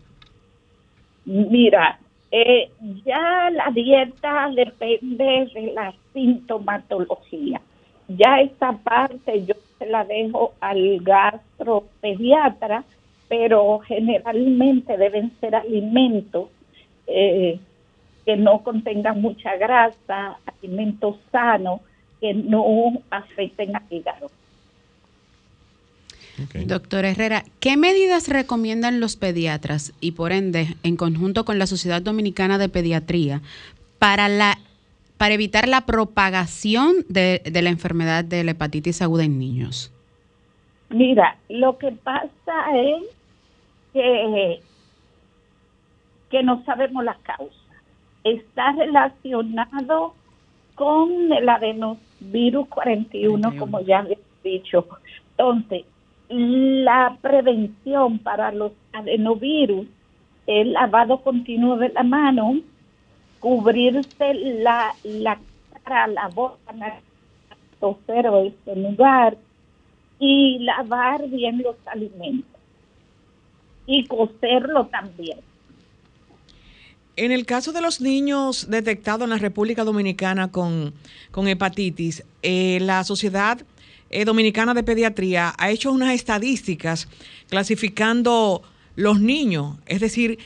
[1.25, 1.99] Mira,
[2.31, 2.71] eh,
[3.05, 7.61] ya la dieta depende de la sintomatología.
[8.07, 12.83] Ya esta parte yo se la dejo al gastropediatra,
[13.27, 16.49] pero generalmente deben ser alimentos
[17.05, 17.59] eh,
[18.29, 21.81] que no contengan mucha grasa, alimentos sanos
[22.21, 22.63] que no
[23.09, 24.29] afecten al hígado.
[26.67, 32.03] Doctor Herrera, ¿qué medidas recomiendan los pediatras y por ende en conjunto con la Sociedad
[32.03, 33.41] Dominicana de Pediatría
[33.97, 34.59] para la
[35.17, 39.91] para evitar la propagación de, de la enfermedad de la hepatitis aguda en niños?
[40.91, 42.29] Mira, lo que pasa
[42.75, 43.03] es
[43.91, 44.59] que,
[46.29, 47.58] que no sabemos la causa.
[48.23, 50.13] Está relacionado
[50.75, 54.87] con el adenovirus 41, como ya he dicho.
[55.31, 55.85] Entonces,
[56.29, 59.87] la prevención para los adenovirus,
[60.47, 62.59] el lavado continuo de la mano,
[63.39, 65.39] cubrirse la, la
[65.83, 66.59] cara, la boca,
[67.79, 69.37] toser o lugar
[70.19, 72.59] y lavar bien los alimentos
[73.85, 75.39] y cocerlo también.
[77.19, 80.93] En el caso de los niños detectados en la República Dominicana con,
[81.31, 83.59] con hepatitis, eh, la Sociedad
[84.09, 87.09] eh, Dominicana de Pediatría ha hecho unas estadísticas
[87.49, 88.61] clasificando
[88.95, 90.39] los niños, es decir,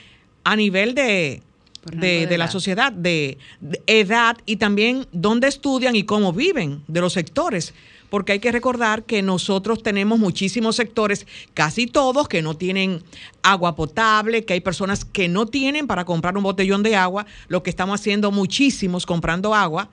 [0.43, 1.43] a nivel de,
[1.91, 3.37] de, la sociedad, de,
[3.85, 7.75] edad y también dónde estudian y cómo viven, de los sectores.
[8.13, 13.01] Porque hay que recordar que nosotros tenemos muchísimos sectores, casi todos, que no tienen
[13.41, 17.63] agua potable, que hay personas que no tienen para comprar un botellón de agua, lo
[17.63, 19.89] que estamos haciendo muchísimos comprando agua.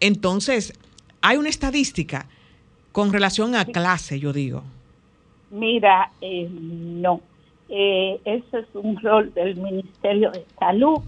[0.00, 0.72] Entonces,
[1.20, 2.28] hay una estadística
[2.92, 4.62] con relación a clase, yo digo.
[5.50, 7.20] Mira, eh, no.
[7.68, 11.00] Eh, ese es un rol del Ministerio de Salud.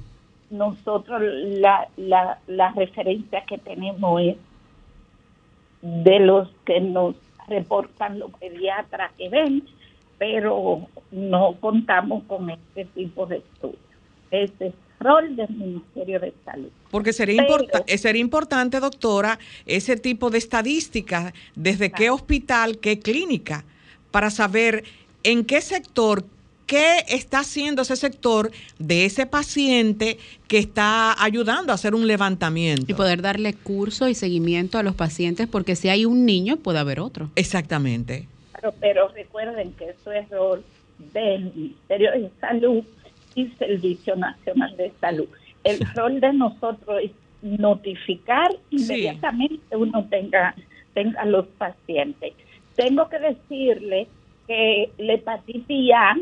[0.51, 4.37] Nosotros la, la, la referencia que tenemos es
[5.83, 7.17] de los que nos
[7.49, 9.65] reportan los pediatras que ven,
[10.19, 13.79] pero no contamos con este tipo de estudios.
[14.31, 16.71] Ese es rol del Ministerio de Salud.
[16.91, 17.45] Porque sería,
[17.97, 23.65] sería importante, doctora, ese tipo de estadísticas, desde qué hospital, qué clínica,
[24.11, 24.85] para saber
[25.25, 26.25] en qué sector,
[26.73, 30.17] qué está haciendo ese sector de ese paciente
[30.49, 32.87] que está ayudando a hacer un levantamiento.
[32.89, 36.79] Y poder darle curso y seguimiento a los pacientes, porque si hay un niño, puede
[36.79, 37.29] haber otro.
[37.37, 38.27] Exactamente.
[38.55, 40.65] Pero, pero recuerden que eso es rol
[41.13, 42.85] del Ministerio de Salud
[43.35, 45.29] y Servicio Nacional de Salud.
[45.65, 47.11] El rol de nosotros es
[47.43, 50.55] notificar inmediatamente uno tenga,
[50.95, 52.33] tenga los pacientes.
[52.77, 54.09] Tengo que decirle
[54.47, 56.17] que la hepatitis A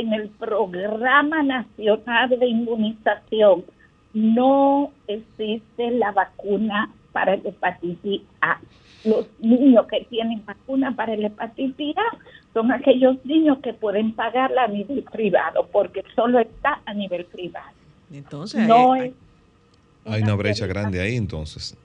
[0.00, 3.64] en el programa nacional de inmunización
[4.12, 8.58] no existe la vacuna para el hepatitis A.
[9.04, 12.16] Los niños que tienen vacuna para el hepatitis A
[12.52, 17.72] son aquellos niños que pueden pagarla a nivel privado, porque solo está a nivel privado.
[18.12, 19.14] Entonces, no hay,
[20.04, 21.76] hay una brecha grande ahí entonces.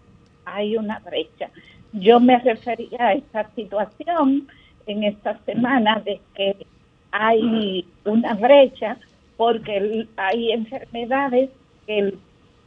[0.46, 1.50] Hay una brecha.
[1.94, 4.48] Yo me refería a esta situación
[4.86, 6.66] en esta semana de que
[7.12, 8.98] hay una brecha
[9.38, 11.50] porque hay enfermedades
[11.88, 12.14] que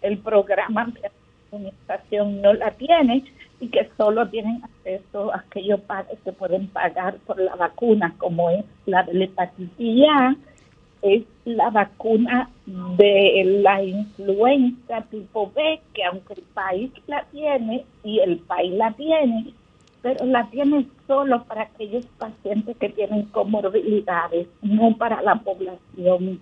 [0.02, 1.11] el, programa de
[1.52, 3.24] administración no la tiene
[3.61, 8.50] y que solo tienen acceso a aquellos padres que pueden pagar por la vacuna, como
[8.50, 10.35] es la de la hepatitis A,
[11.02, 18.20] es la vacuna de la influenza tipo B, que aunque el país la tiene y
[18.20, 19.52] el país la tiene,
[20.02, 26.40] pero la tiene solo para aquellos pacientes que tienen comorbilidades, no para la población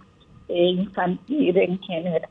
[0.49, 2.29] infantil en general.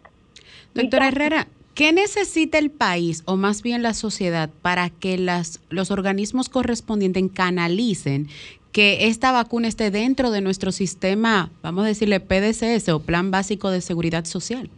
[0.73, 1.47] Doctora Herrera,
[1.79, 7.23] ¿Qué necesita el país o más bien la sociedad para que las, los organismos correspondientes
[7.33, 8.27] canalicen
[8.73, 13.71] que esta vacuna esté dentro de nuestro sistema, vamos a decirle PDCS o Plan Básico
[13.71, 14.69] de Seguridad Social?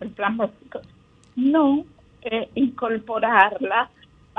[0.00, 0.80] El Plan Básico.
[1.36, 1.84] No,
[2.22, 3.88] eh, incorporarla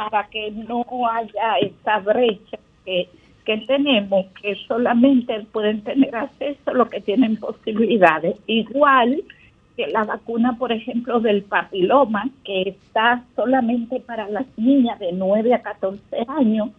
[0.10, 3.10] para que no haya esta brecha que,
[3.46, 8.38] que tenemos, que solamente pueden tener acceso a lo que tienen posibilidades.
[8.48, 9.24] Igual
[9.76, 15.54] que la vacuna, por ejemplo, del papiloma, que está solamente para las niñas de 9
[15.54, 16.70] a 14 años,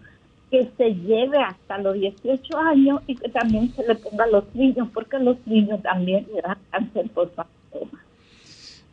[0.51, 4.55] que se lleve hasta los 18 años y que también se le ponga a los
[4.55, 8.05] niños, porque los niños también le dan cáncer por papiloma.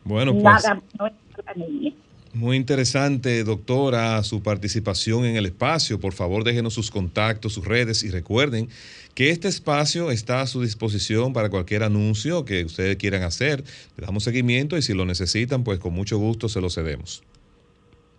[0.04, 1.92] Bueno, pues, nada no es para niña.
[2.32, 5.98] Muy interesante, doctora, su participación en el espacio.
[5.98, 8.68] Por favor, déjenos sus contactos, sus redes y recuerden
[9.16, 13.64] que este espacio está a su disposición para cualquier anuncio que ustedes quieran hacer.
[13.96, 17.24] Le damos seguimiento y si lo necesitan, pues con mucho gusto se lo cedemos.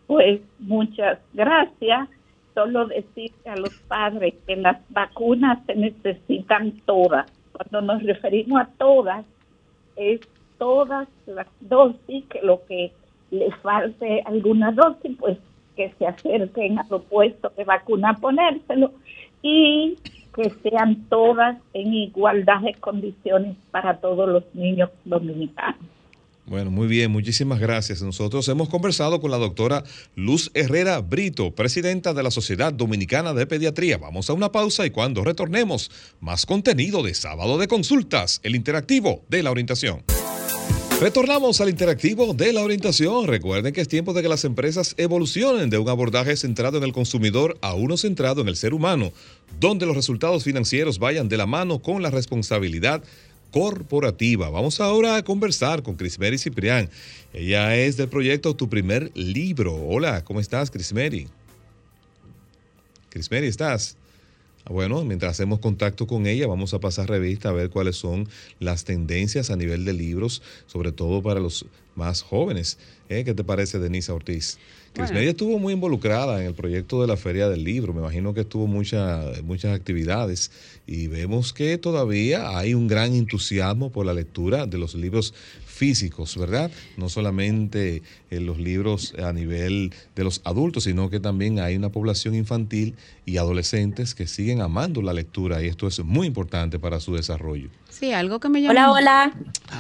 [0.08, 2.10] Pues muchas gracias.
[2.54, 7.32] Solo decir a los padres que las vacunas se necesitan todas.
[7.54, 9.26] Cuando nos referimos a todas,
[9.96, 10.20] es
[10.58, 12.92] todas las dosis, que lo que
[13.32, 15.38] les falte alguna dosis, pues
[15.76, 18.92] que se acerquen a los puestos de vacuna a ponérselo
[19.42, 19.98] y
[20.36, 25.80] que sean todas en igualdad de condiciones para todos los niños dominicanos.
[26.46, 28.02] Bueno, muy bien, muchísimas gracias.
[28.02, 29.84] Nosotros hemos conversado con la doctora
[30.16, 33.98] Luz Herrera Brito, presidenta de la Sociedad Dominicana de Pediatría.
[33.98, 39.24] Vamos a una pausa y cuando retornemos, más contenido de sábado de consultas, el interactivo
[39.30, 40.04] de la orientación.
[41.02, 43.26] Retornamos al interactivo de la orientación.
[43.26, 46.94] Recuerden que es tiempo de que las empresas evolucionen de un abordaje centrado en el
[46.94, 49.12] consumidor a uno centrado en el ser humano,
[49.60, 53.04] donde los resultados financieros vayan de la mano con la responsabilidad
[53.50, 54.52] corporativa.
[54.52, 56.88] Vamos ahora a conversar con Crismeri Ciprián.
[57.34, 59.74] Ella es del proyecto Tu Primer Libro.
[59.74, 61.28] Hola, ¿cómo estás, Crismeri?
[63.10, 63.98] Crismeri, ¿estás?
[64.70, 68.84] Bueno, mientras hacemos contacto con ella, vamos a pasar revista a ver cuáles son las
[68.84, 72.78] tendencias a nivel de libros, sobre todo para los más jóvenes.
[73.10, 73.24] ¿Eh?
[73.24, 74.58] ¿Qué te parece, Denisa Ortiz?
[74.98, 77.94] Media estuvo muy involucrada en el proyecto de la Feria del Libro.
[77.94, 80.52] Me imagino que estuvo muchas muchas actividades
[80.86, 85.34] y vemos que todavía hay un gran entusiasmo por la lectura de los libros
[85.82, 86.70] físicos, ¿verdad?
[86.96, 91.90] No solamente en los libros a nivel de los adultos, sino que también hay una
[91.90, 92.94] población infantil
[93.26, 97.72] y adolescentes que siguen amando la lectura y esto es muy importante para su desarrollo.
[97.90, 98.92] Sí, algo que me llama.
[98.92, 99.34] Hola, hola.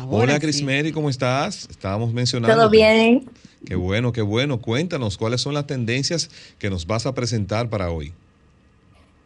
[0.10, 1.68] hola, Cris ¿cómo estás?
[1.70, 2.56] Estábamos mencionando.
[2.56, 3.30] Todo bien.
[3.64, 4.60] Qué bueno, qué bueno.
[4.60, 8.12] Cuéntanos cuáles son las tendencias que nos vas a presentar para hoy.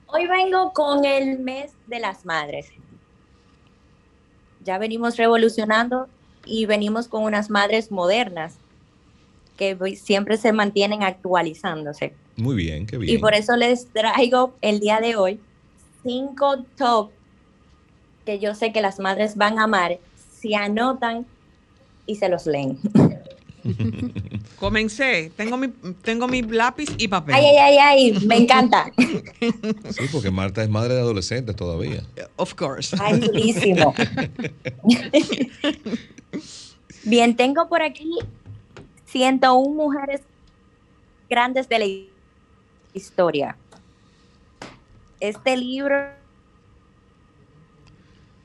[0.07, 2.67] Hoy vengo con el mes de las madres.
[4.65, 6.09] Ya venimos revolucionando
[6.45, 8.55] y venimos con unas madres modernas
[9.57, 12.13] que siempre se mantienen actualizándose.
[12.35, 13.15] Muy bien, qué bien.
[13.15, 15.39] Y por eso les traigo el día de hoy
[16.03, 17.11] cinco top
[18.25, 19.99] que yo sé que las madres van a amar
[20.31, 21.25] si anotan
[22.05, 22.79] y se los leen.
[24.59, 25.67] Comencé, tengo mi,
[26.01, 27.35] tengo mi lápiz y papel.
[27.35, 28.91] Ay, ay, ay, ay, me encanta.
[29.89, 32.03] Sí, porque Marta es madre de adolescentes todavía.
[32.37, 32.95] Of course.
[32.99, 33.21] Ay,
[37.03, 38.17] Bien, tengo por aquí
[39.05, 40.21] 101 mujeres
[41.29, 41.85] grandes de la
[42.93, 43.55] historia.
[45.19, 46.09] Este libro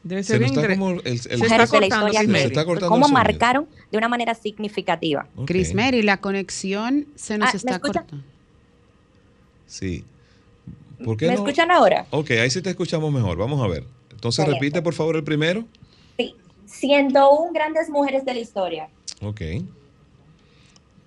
[0.02, 5.26] Debe ser bien como el, se, está cortando, cómo marcaron de una manera significativa.
[5.44, 8.16] Chris Mary, la conexión se nos ah, está cortando.
[9.66, 10.04] Sí.
[11.04, 12.06] ¿Por qué ¿Me escuchan ahora?
[12.10, 13.36] Ok, ahí sí te escuchamos mejor.
[13.36, 13.84] Vamos a ver.
[14.10, 15.64] Entonces repite por favor el primero.
[16.16, 16.34] Sí.
[16.66, 18.88] 101 grandes mujeres de la historia.
[19.20, 19.40] Ok.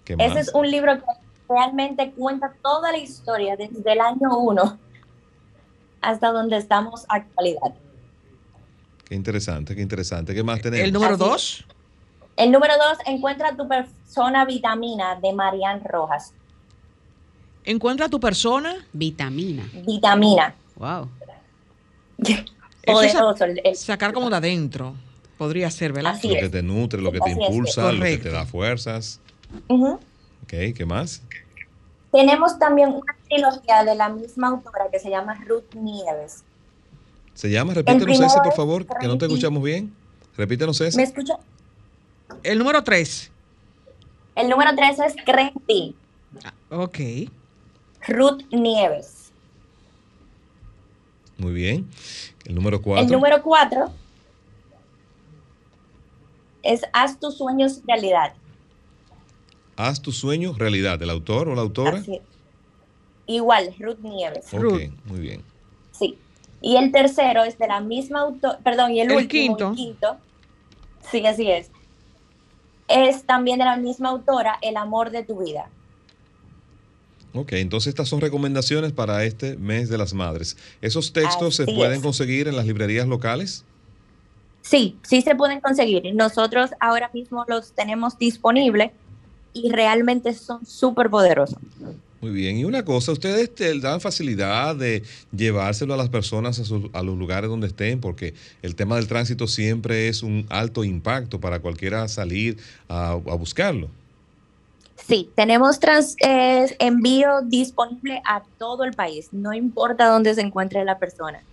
[0.06, 1.06] ¿Qué Ese es un libro que
[1.50, 4.80] realmente cuenta toda la historia desde el año 1
[6.02, 7.74] hasta donde estamos actualidad.
[9.06, 10.34] Qué interesante, qué interesante.
[10.34, 10.86] ¿Qué más tenemos?
[10.86, 11.66] ¿El número dos?
[12.36, 16.34] El número dos, Encuentra tu persona vitamina de Marian Rojas.
[17.66, 18.76] ¿Encuentra tu persona?
[18.92, 19.70] Vitamina.
[19.86, 20.56] Vitamina.
[20.76, 21.10] Wow.
[22.86, 23.46] Poderoso.
[23.76, 24.96] sacar como de adentro.
[25.38, 26.20] Podría ser, ¿verdad?
[26.22, 29.20] lo que te nutre, lo que te impulsa, lo que te da fuerzas.
[29.68, 30.00] Ok,
[30.76, 31.22] ¿qué más?
[32.12, 36.44] Tenemos también una trilogía de la misma autora que se llama Ruth Nieves.
[37.34, 37.74] ¿Se llama?
[37.74, 39.94] Repítenos ese, por favor, que no te escuchamos bien.
[40.38, 40.98] Repítenos ese.
[40.98, 41.38] ¿Me escucha?
[42.44, 43.32] El número 3.
[44.36, 45.96] El número 3 es Crenti.
[46.44, 47.00] Ah, ok.
[48.08, 49.32] Ruth Nieves.
[51.38, 51.90] Muy bien.
[52.46, 53.06] El número 4.
[53.06, 53.92] El número 4
[56.64, 58.34] es Haz tus sueños realidad.
[59.76, 61.02] Haz tus sueños realidad.
[61.02, 62.04] ¿El autor o la autora?
[63.26, 64.54] Igual, Ruth Nieves.
[64.54, 65.44] Ok, muy bien.
[65.92, 66.18] Sí.
[66.64, 69.74] Y el tercero es de la misma autor, perdón, y el, último, quinto.
[69.76, 70.18] quinto,
[71.12, 71.70] sí, así es,
[72.88, 75.70] es también de la misma autora, El amor de tu vida.
[77.34, 80.56] Ok, entonces estas son recomendaciones para este mes de las madres.
[80.82, 83.66] ¿Esos textos se pueden conseguir en las librerías locales?
[84.62, 86.16] Sí, sí se pueden conseguir.
[86.16, 88.92] Nosotros ahora mismo los tenemos disponibles
[89.52, 91.58] y realmente son súper poderosos.
[92.24, 93.52] Muy bien, y una cosa, ustedes
[93.82, 95.04] dan facilidad de
[95.36, 96.58] llevárselo a las personas
[96.94, 101.42] a, los lugares donde estén, porque el tema del tránsito siempre es un alto impacto
[101.42, 102.58] para cualquiera salir
[102.88, 103.90] a, buscarlo.
[104.96, 106.16] Sí, tenemos trans,
[106.80, 111.44] envío disponible a todo el país, no importa dónde se encuentre la persona.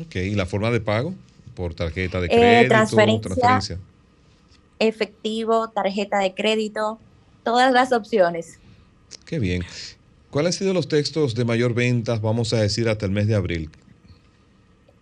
[0.00, 1.14] Ok, ¿y la forma de pago?
[1.54, 2.68] ¿Por tarjeta de eh, crédito?
[2.70, 3.78] transferencia,
[4.80, 6.98] efectivo, tarjeta de crédito,
[7.44, 8.58] todas las opciones.
[9.24, 9.62] Qué bien.
[10.30, 13.34] ¿Cuáles han sido los textos de mayor ventas, vamos a decir, hasta el mes de
[13.34, 13.70] abril?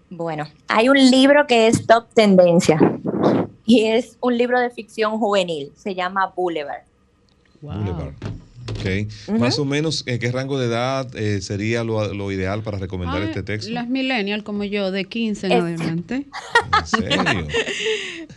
[0.08, 2.78] Bueno, hay un libro que es top tendencia
[3.64, 6.84] y es un libro de ficción juvenil, se llama Boulevard.
[7.60, 8.14] Boulevard.
[9.38, 13.42] Más o menos, ¿en qué rango de edad eh, sería lo, ideal para recomendar este
[13.42, 13.72] texto?
[13.72, 16.14] Las millennials como yo, de 15 en adelante.
[16.14, 17.22] ¿En serio?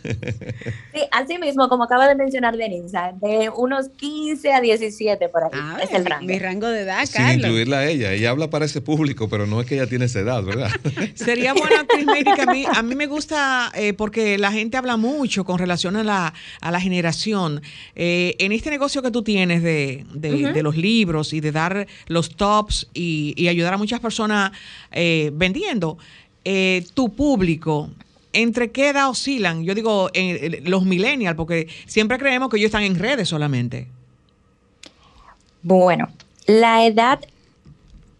[0.02, 5.50] sí, así mismo, como acaba de mencionar Denise, de unos 15 a 17 por ahí.
[5.54, 6.26] Ah, es el rango.
[6.26, 8.12] Mi rango de edad, Sin incluirla a ella.
[8.12, 10.70] Ella habla para ese público, pero no es que ella tiene esa edad, ¿verdad?
[11.14, 15.44] Sería bueno, que a mí, a mí me gusta eh, porque la gente habla mucho
[15.44, 17.62] con relación a la, a la generación.
[17.94, 22.36] Eh, en este negocio que tú tienes de de, los libros y de dar los
[22.36, 24.52] tops y, ayudar a muchas personas
[24.92, 25.98] eh, vendiendo,
[26.44, 27.90] eh, tu público,
[28.32, 29.64] ¿entre qué edad oscilan?
[29.64, 30.10] Yo digo
[30.64, 33.88] los millennials, porque siempre creemos que ellos están en redes solamente.
[35.62, 36.08] Bueno,
[36.46, 37.20] la edad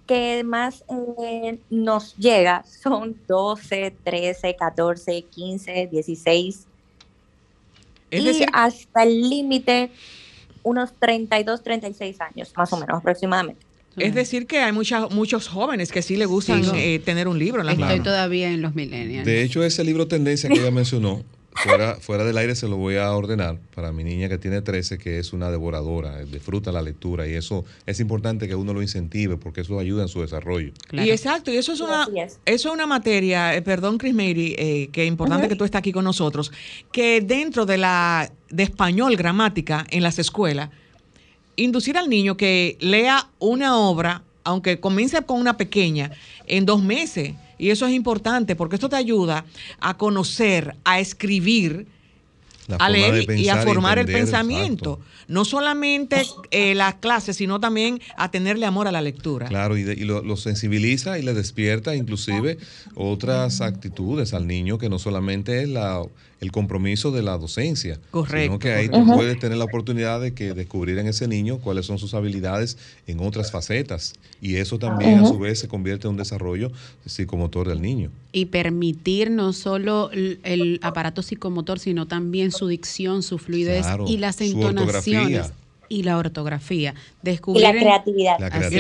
[0.06, 0.84] que más
[1.22, 6.66] eh, nos llega son 12, 13, 14, 15, 16.
[8.11, 9.90] y hasta el límite
[10.62, 13.69] unos 32, 36 años, más o menos aproximadamente.
[14.01, 17.61] Es decir, que hay muchas, muchos jóvenes que sí le gustan eh, tener un libro
[17.61, 19.24] en las Estoy todavía en los millennials.
[19.24, 22.96] De hecho, ese libro tendencia que ella mencionó, fuera, fuera del aire se lo voy
[22.96, 27.26] a ordenar para mi niña que tiene 13, que es una devoradora, disfruta la lectura
[27.26, 30.72] y eso es importante que uno lo incentive porque eso ayuda en su desarrollo.
[30.92, 32.07] Y exacto, y eso es una,
[32.44, 35.78] eso es una materia, eh, perdón Chris Mary, eh, que es importante que tú estés
[35.78, 36.53] aquí con nosotros,
[36.92, 40.70] que dentro de la de español gramática en las escuelas,
[41.62, 46.11] inducir al niño que lea una obra, aunque comience con una pequeña,
[46.46, 49.44] en dos meses y eso es importante porque esto te ayuda
[49.80, 51.86] a conocer, a escribir,
[52.78, 54.98] a leer y a formar el pensamiento.
[55.28, 59.46] No solamente eh, las clases, sino también a tenerle amor a la lectura.
[59.46, 62.58] Claro, y, lo, sensibiliza y le despierta inclusive
[62.94, 66.02] otras actitudes al niño que no solamente es la,
[66.41, 68.45] el compromiso de la docencia, Correcto.
[68.45, 71.86] sino que ahí tú puedes tener la oportunidad de que descubrir en ese niño cuáles
[71.86, 76.12] son sus habilidades en otras facetas y eso también a su vez se convierte en
[76.12, 76.72] un desarrollo
[77.05, 78.11] psicomotor del niño.
[78.32, 84.41] Y permitir no solo el, aparato psicomotor, sino también su dicción, su fluidez y las
[84.41, 85.53] entonaciones
[85.91, 86.95] y la ortografía.
[87.20, 87.78] Descubrir y la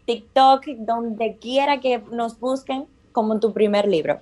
[0.07, 4.21] TikTok, donde quiera que nos busquen como tu primer libro.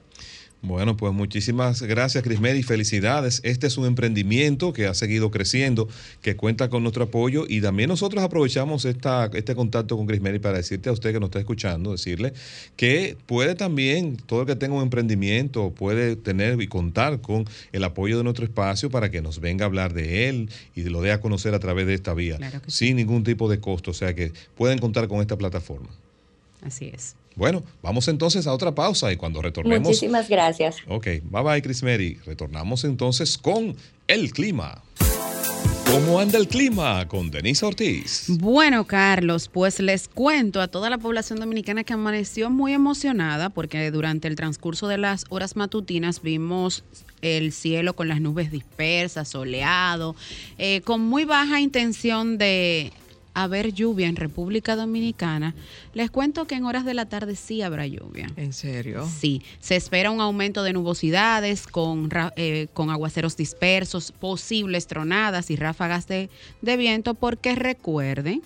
[0.63, 2.63] Bueno, pues muchísimas gracias, Crismedi.
[2.63, 3.41] Felicidades.
[3.45, 5.89] Este es un emprendimiento que ha seguido creciendo,
[6.21, 10.59] que cuenta con nuestro apoyo y también nosotros aprovechamos esta, este contacto con Crismedi para
[10.59, 12.35] decirte a usted que nos está escuchando, decirle
[12.77, 17.83] que puede también, todo el que tenga un emprendimiento, puede tener y contar con el
[17.83, 21.13] apoyo de nuestro espacio para que nos venga a hablar de él y lo dé
[21.13, 23.93] a conocer a través de esta vía, sin ningún tipo de costo.
[23.93, 25.89] O sea que pueden contar con esta plataforma.
[26.63, 27.17] Así es.
[27.37, 29.89] Bueno, vamos entonces a otra pausa y cuando retornemos.
[29.89, 30.77] Muchísimas gracias.
[30.89, 32.19] Ok, bye bye, Chris Mary.
[32.27, 33.77] Retornamos entonces con
[34.07, 34.83] el clima.
[35.91, 38.27] ¿Cómo anda el clima con Denise Ortiz?
[38.29, 43.91] Bueno, Carlos, pues les cuento a toda la población dominicana que amaneció muy emocionada porque
[43.91, 46.85] durante el transcurso de las horas matutinas vimos
[47.23, 50.15] el cielo con las nubes dispersas, soleado,
[50.59, 52.93] eh, con muy baja intención de
[53.43, 55.55] haber lluvia en República Dominicana,
[55.95, 58.29] les cuento que en horas de la tarde sí habrá lluvia.
[58.37, 59.09] ¿En serio?
[59.09, 65.57] Sí, se espera un aumento de nubosidades con, eh, con aguaceros dispersos, posibles tronadas y
[65.57, 66.31] ráfagas de,
[66.63, 68.43] de viento, porque recuerden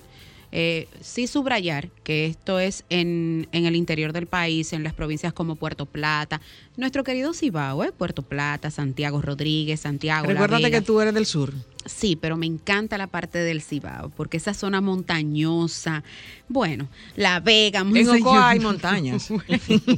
[0.57, 5.33] eh, sí subrayar que esto es en, en, el interior del país, en las provincias
[5.33, 6.41] como Puerto Plata,
[6.77, 7.91] nuestro querido Cibao, ¿eh?
[7.91, 10.29] Puerto Plata, Santiago Rodríguez, Santiago.
[10.29, 11.53] Recuérdate que tú eres del sur.
[11.87, 16.05] Sí, pero me encanta la parte del Cibao, porque esa zona montañosa,
[16.49, 16.87] bueno,
[17.17, 19.31] La Vega, En Ocoa hay montañas.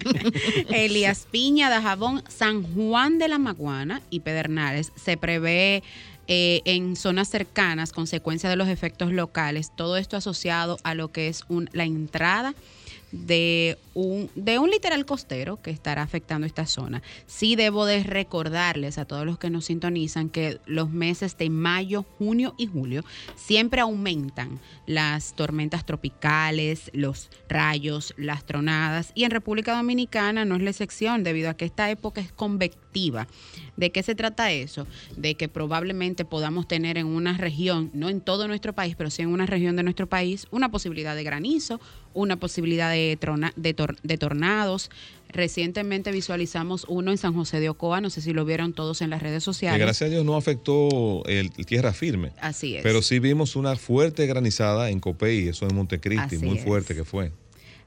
[0.70, 5.82] Elías Piña, Dajabón, San Juan de la Maguana y Pedernales se prevé
[6.29, 11.29] eh, en zonas cercanas, consecuencia de los efectos locales, todo esto asociado a lo que
[11.29, 12.55] es un, la entrada
[13.12, 17.02] de un, de un literal costero que estará afectando esta zona.
[17.26, 22.04] Sí debo de recordarles a todos los que nos sintonizan que los meses de mayo,
[22.18, 23.04] junio y julio
[23.36, 30.62] siempre aumentan las tormentas tropicales, los rayos, las tronadas y en República Dominicana no es
[30.62, 33.26] la excepción debido a que esta época es convectiva.
[33.76, 34.86] ¿De qué se trata eso?
[35.16, 39.22] De que probablemente podamos tener en una región, no en todo nuestro país, pero sí
[39.22, 41.80] en una región de nuestro país, una posibilidad de granizo,
[42.17, 43.19] una posibilidad de,
[43.57, 44.91] de, tornados.
[45.29, 49.11] Recientemente visualizamos uno en San José de Ocoa, no sé si lo vieron todos en
[49.11, 49.79] las redes sociales.
[49.79, 52.33] Que gracias a Dios no afectó el, tierra firme.
[52.41, 52.83] Así es.
[52.83, 57.33] Pero sí vimos una fuerte granizada en Copey, eso en Montecristi, muy fuerte que fue.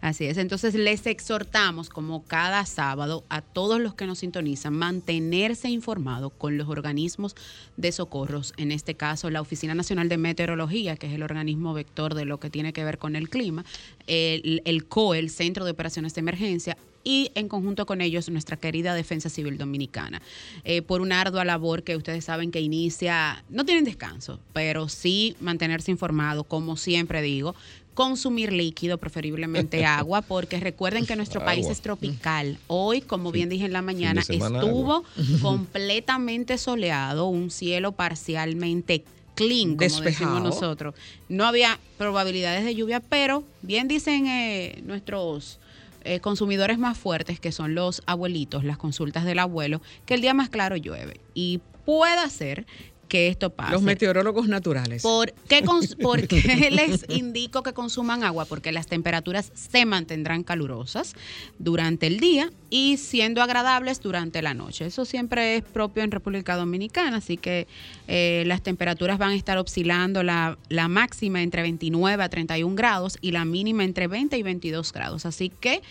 [0.02, 5.70] Así es, entonces les exhortamos como cada sábado a todos los que nos sintonizan mantenerse
[5.70, 7.36] informados con los organismos
[7.76, 12.14] de socorros, en este caso la Oficina Nacional de Meteorología, que es el organismo vector
[12.14, 13.66] de lo que tiene que ver con el clima,
[14.08, 18.94] el, COE, el Centro de Operaciones de Emergencia, y en conjunto con ellos nuestra querida
[18.94, 20.22] Defensa Civil Dominicana,
[20.64, 25.36] eh, por una ardua labor que ustedes saben que inicia, no tienen descanso, pero sí
[25.40, 27.56] mantenerse informado, como siempre digo,
[27.94, 32.58] consumir líquido, preferiblemente agua, porque recuerden que nuestro país es tropical.
[32.68, 35.04] Hoy, como bien dije en la mañana, estuvo
[35.42, 39.04] completamente soleado, un cielo parcialmente
[39.36, 40.96] clean, como decimos nosotros.
[41.30, 45.60] No había probabilidades de lluvia, pero bien dicen eh, nuestros
[46.04, 50.34] eh, consumidores más fuertes, que son los abuelitos, las consultas del abuelo, que el día
[50.34, 51.20] más claro llueve.
[51.34, 52.66] Y puede ser
[53.10, 53.74] que esto pase.
[53.74, 55.02] Los meteorólogos naturales.
[55.02, 55.62] ¿Por qué,
[56.72, 58.46] les indico que consuman agua?
[58.46, 61.16] Porque las temperaturas se mantendrán calurosas
[61.58, 64.86] durante el día y siendo agradables durante la noche.
[64.86, 67.68] Eso siempre es propio en República Dominicana, así que
[68.08, 73.18] eh, las temperaturas van a estar oscilando la, la máxima entre 29 a 31 grados
[73.20, 75.26] y la mínima entre 20 y 22 grados.
[75.26, 75.82] Así que,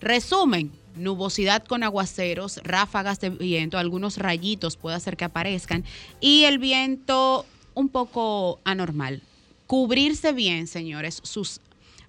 [0.00, 5.84] resumen, nubosidad con aguaceros, ráfagas de viento, algunos rayitos puede hacer que aparezcan
[6.20, 9.22] y el viento un poco anormal.
[9.66, 11.60] Cubrirse bien, señores, sus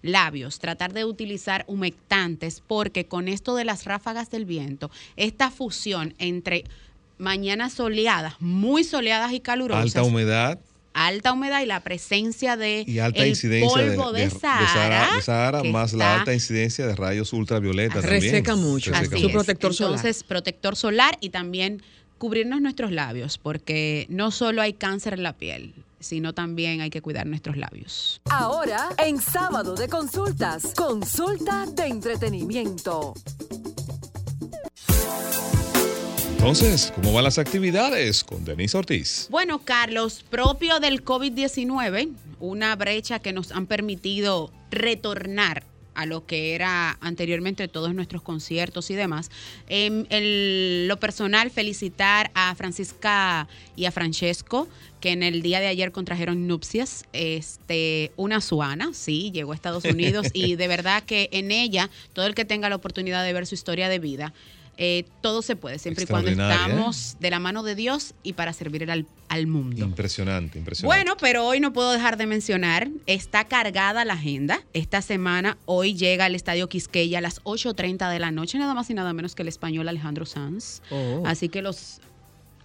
[0.01, 6.13] labios, tratar de utilizar humectantes porque con esto de las ráfagas del viento, esta fusión
[6.19, 6.63] entre
[7.17, 9.83] mañanas soleadas, muy soleadas y calurosas.
[9.83, 10.59] Alta humedad
[11.07, 16.33] alta humedad y la presencia de y alta incidencia polvo de, Sahara, más la alta
[16.33, 21.81] incidencia de rayos ultravioleta reseca mucho su protector solar entonces protector solar y también
[22.17, 27.01] cubrirnos nuestros labios porque no solo hay cáncer en la piel sino también hay que
[27.01, 28.21] cuidar nuestros labios.
[28.29, 33.13] Ahora, en sábado de consultas, consulta de entretenimiento.
[36.39, 39.27] Entonces, ¿cómo van las actividades con Denise Ortiz?
[39.29, 45.65] Bueno, Carlos, propio del COVID-19, una brecha que nos han permitido retornar
[45.95, 49.29] a lo que era anteriormente todos nuestros conciertos y demás.
[49.67, 54.69] En, lo personal, felicitar a Francisca y a Francesco,
[55.01, 57.03] que en el día de ayer contrajeron nupcias.
[57.11, 62.27] Este, una suana, sí, llegó a Estados Unidos y de verdad que en ella, todo
[62.27, 64.33] el que tenga la oportunidad de ver su historia de vida,
[64.81, 68.53] eh, todo se puede, siempre y cuando estamos de la mano de Dios y para
[68.53, 69.83] servir al, al, mundo.
[69.83, 70.85] Impresionante, impresionante.
[70.85, 74.61] Bueno, pero hoy no puedo dejar de mencionar, está cargada la agenda.
[74.71, 78.89] Esta semana, hoy llega al Estadio Quisqueya a las 8.30 de la noche, nada más
[78.89, 80.81] y nada menos que el español Alejandro Sanz.
[80.91, 81.23] Oh.
[81.25, 81.99] Así que los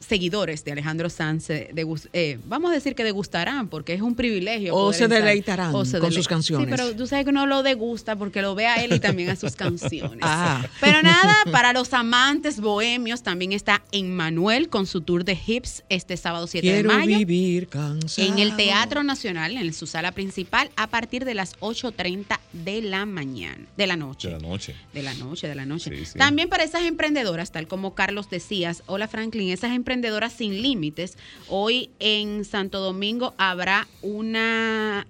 [0.04, 1.70] seguidores de Alejandro Sanz, eh,
[2.12, 4.74] eh, vamos a decir que degustarán, porque es un privilegio.
[4.74, 6.68] O se deleitarán con sus canciones.
[6.68, 9.30] Sí, pero tú sabes que uno lo degusta porque lo ve a él y también
[9.30, 10.20] a sus canciones.
[10.22, 10.64] Ah.
[10.80, 16.16] Pero nada, para los amantes bohemios también está Emmanuel con su tour de hips este
[16.16, 17.18] sábado 7 de mayo.
[17.18, 18.28] vivir cansado.
[18.28, 23.06] En el Teatro Nacional, en su sala principal, a partir de las 8.30 de la
[23.06, 24.28] mañana, de la noche.
[24.28, 24.76] De la noche.
[24.92, 25.90] De la noche, de la noche.
[26.16, 29.93] También para esas emprendedoras, tal como Carlos decías, hola Franklin, esas emprendedoras
[30.30, 31.16] sin límites,
[31.48, 35.06] hoy en Santo Domingo habrá una,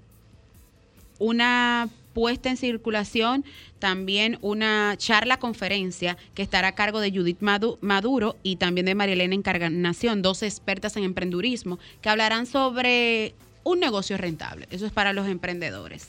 [1.18, 3.45] una puesta en circulación
[3.85, 9.35] también una charla conferencia que estará a cargo de Judith Maduro y también de Marielena
[9.35, 14.66] Encarnación, dos expertas en emprendurismo, que hablarán sobre un negocio rentable.
[14.70, 16.09] Eso es para los emprendedores.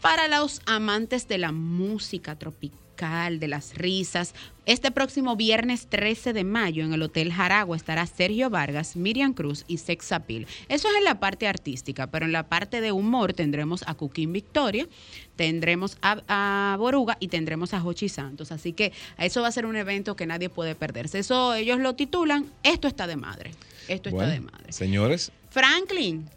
[0.00, 4.34] Para los amantes de la música tropical de las risas.
[4.64, 9.64] Este próximo viernes 13 de mayo en el Hotel Jaragua estará Sergio Vargas, Miriam Cruz
[9.68, 10.46] y Sex Appeal.
[10.68, 14.32] Eso es en la parte artística, pero en la parte de humor tendremos a Cooking
[14.32, 14.88] Victoria,
[15.36, 18.50] tendremos a, Boruga y tendremos a Jochi Santos.
[18.50, 21.18] Así que eso va a ser un evento que nadie puede perderse.
[21.18, 23.52] Eso ellos lo titulan Esto está de madre.
[23.88, 24.72] Esto está de madre.
[24.72, 25.30] Señores.
[25.50, 26.28] Franklin,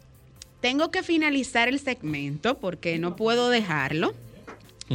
[0.60, 4.14] tengo que finalizar el segmento porque no puedo dejarlo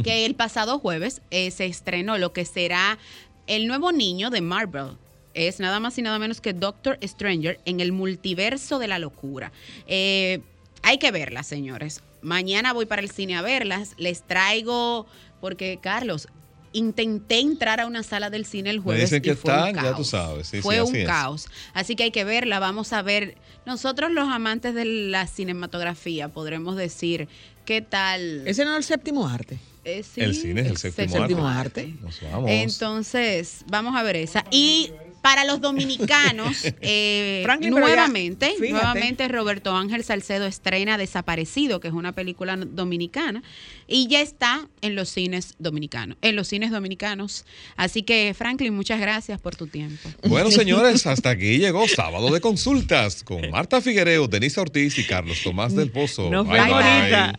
[0.02, 2.98] que el pasado jueves eh, se estrenó lo que será
[3.46, 4.98] el nuevo niño de Marvel.
[5.32, 9.52] Es nada más y nada menos que Doctor Stranger en el multiverso de la locura.
[9.86, 10.40] Eh,
[10.82, 12.02] hay que verlas, señores.
[12.22, 13.94] Mañana voy para el cine a verlas.
[13.96, 15.06] Les traigo,
[15.40, 16.28] porque Carlos,
[16.72, 19.12] intenté entrar a una sala del cine el jueves.
[19.12, 19.84] y fue un caos.
[19.84, 20.52] ya tú sabes.
[20.62, 21.46] fue un caos.
[21.74, 22.58] Así que hay que verla.
[22.58, 23.36] Vamos a ver.
[23.64, 27.28] Nosotros, los amantes de la cinematografía, podremos decir
[27.64, 28.46] qué tal.
[28.46, 29.58] Ese no es el séptimo arte.
[29.84, 31.94] Eh, el cine es el séptimo, arte.
[32.46, 34.44] Entonces, vamos a ver esa.
[34.50, 34.90] Y
[35.26, 42.54] para los dominicanos, eh, nuevamente, nuevamente Roberto Ángel Salcedo estrena Desaparecido, que es una película
[42.56, 43.42] dominicana,
[43.88, 47.44] y ya está en los cines dominicanos, en los cines dominicanos.
[47.74, 50.08] Así que, Franklin, muchas gracias por tu tiempo.
[50.28, 55.42] Bueno, señores, hasta aquí llegó sábado de consultas con Marta Figuereo, Denise Ortiz y Carlos
[55.42, 56.30] Tomás del Pozo.
[56.30, 57.36] bye, bye.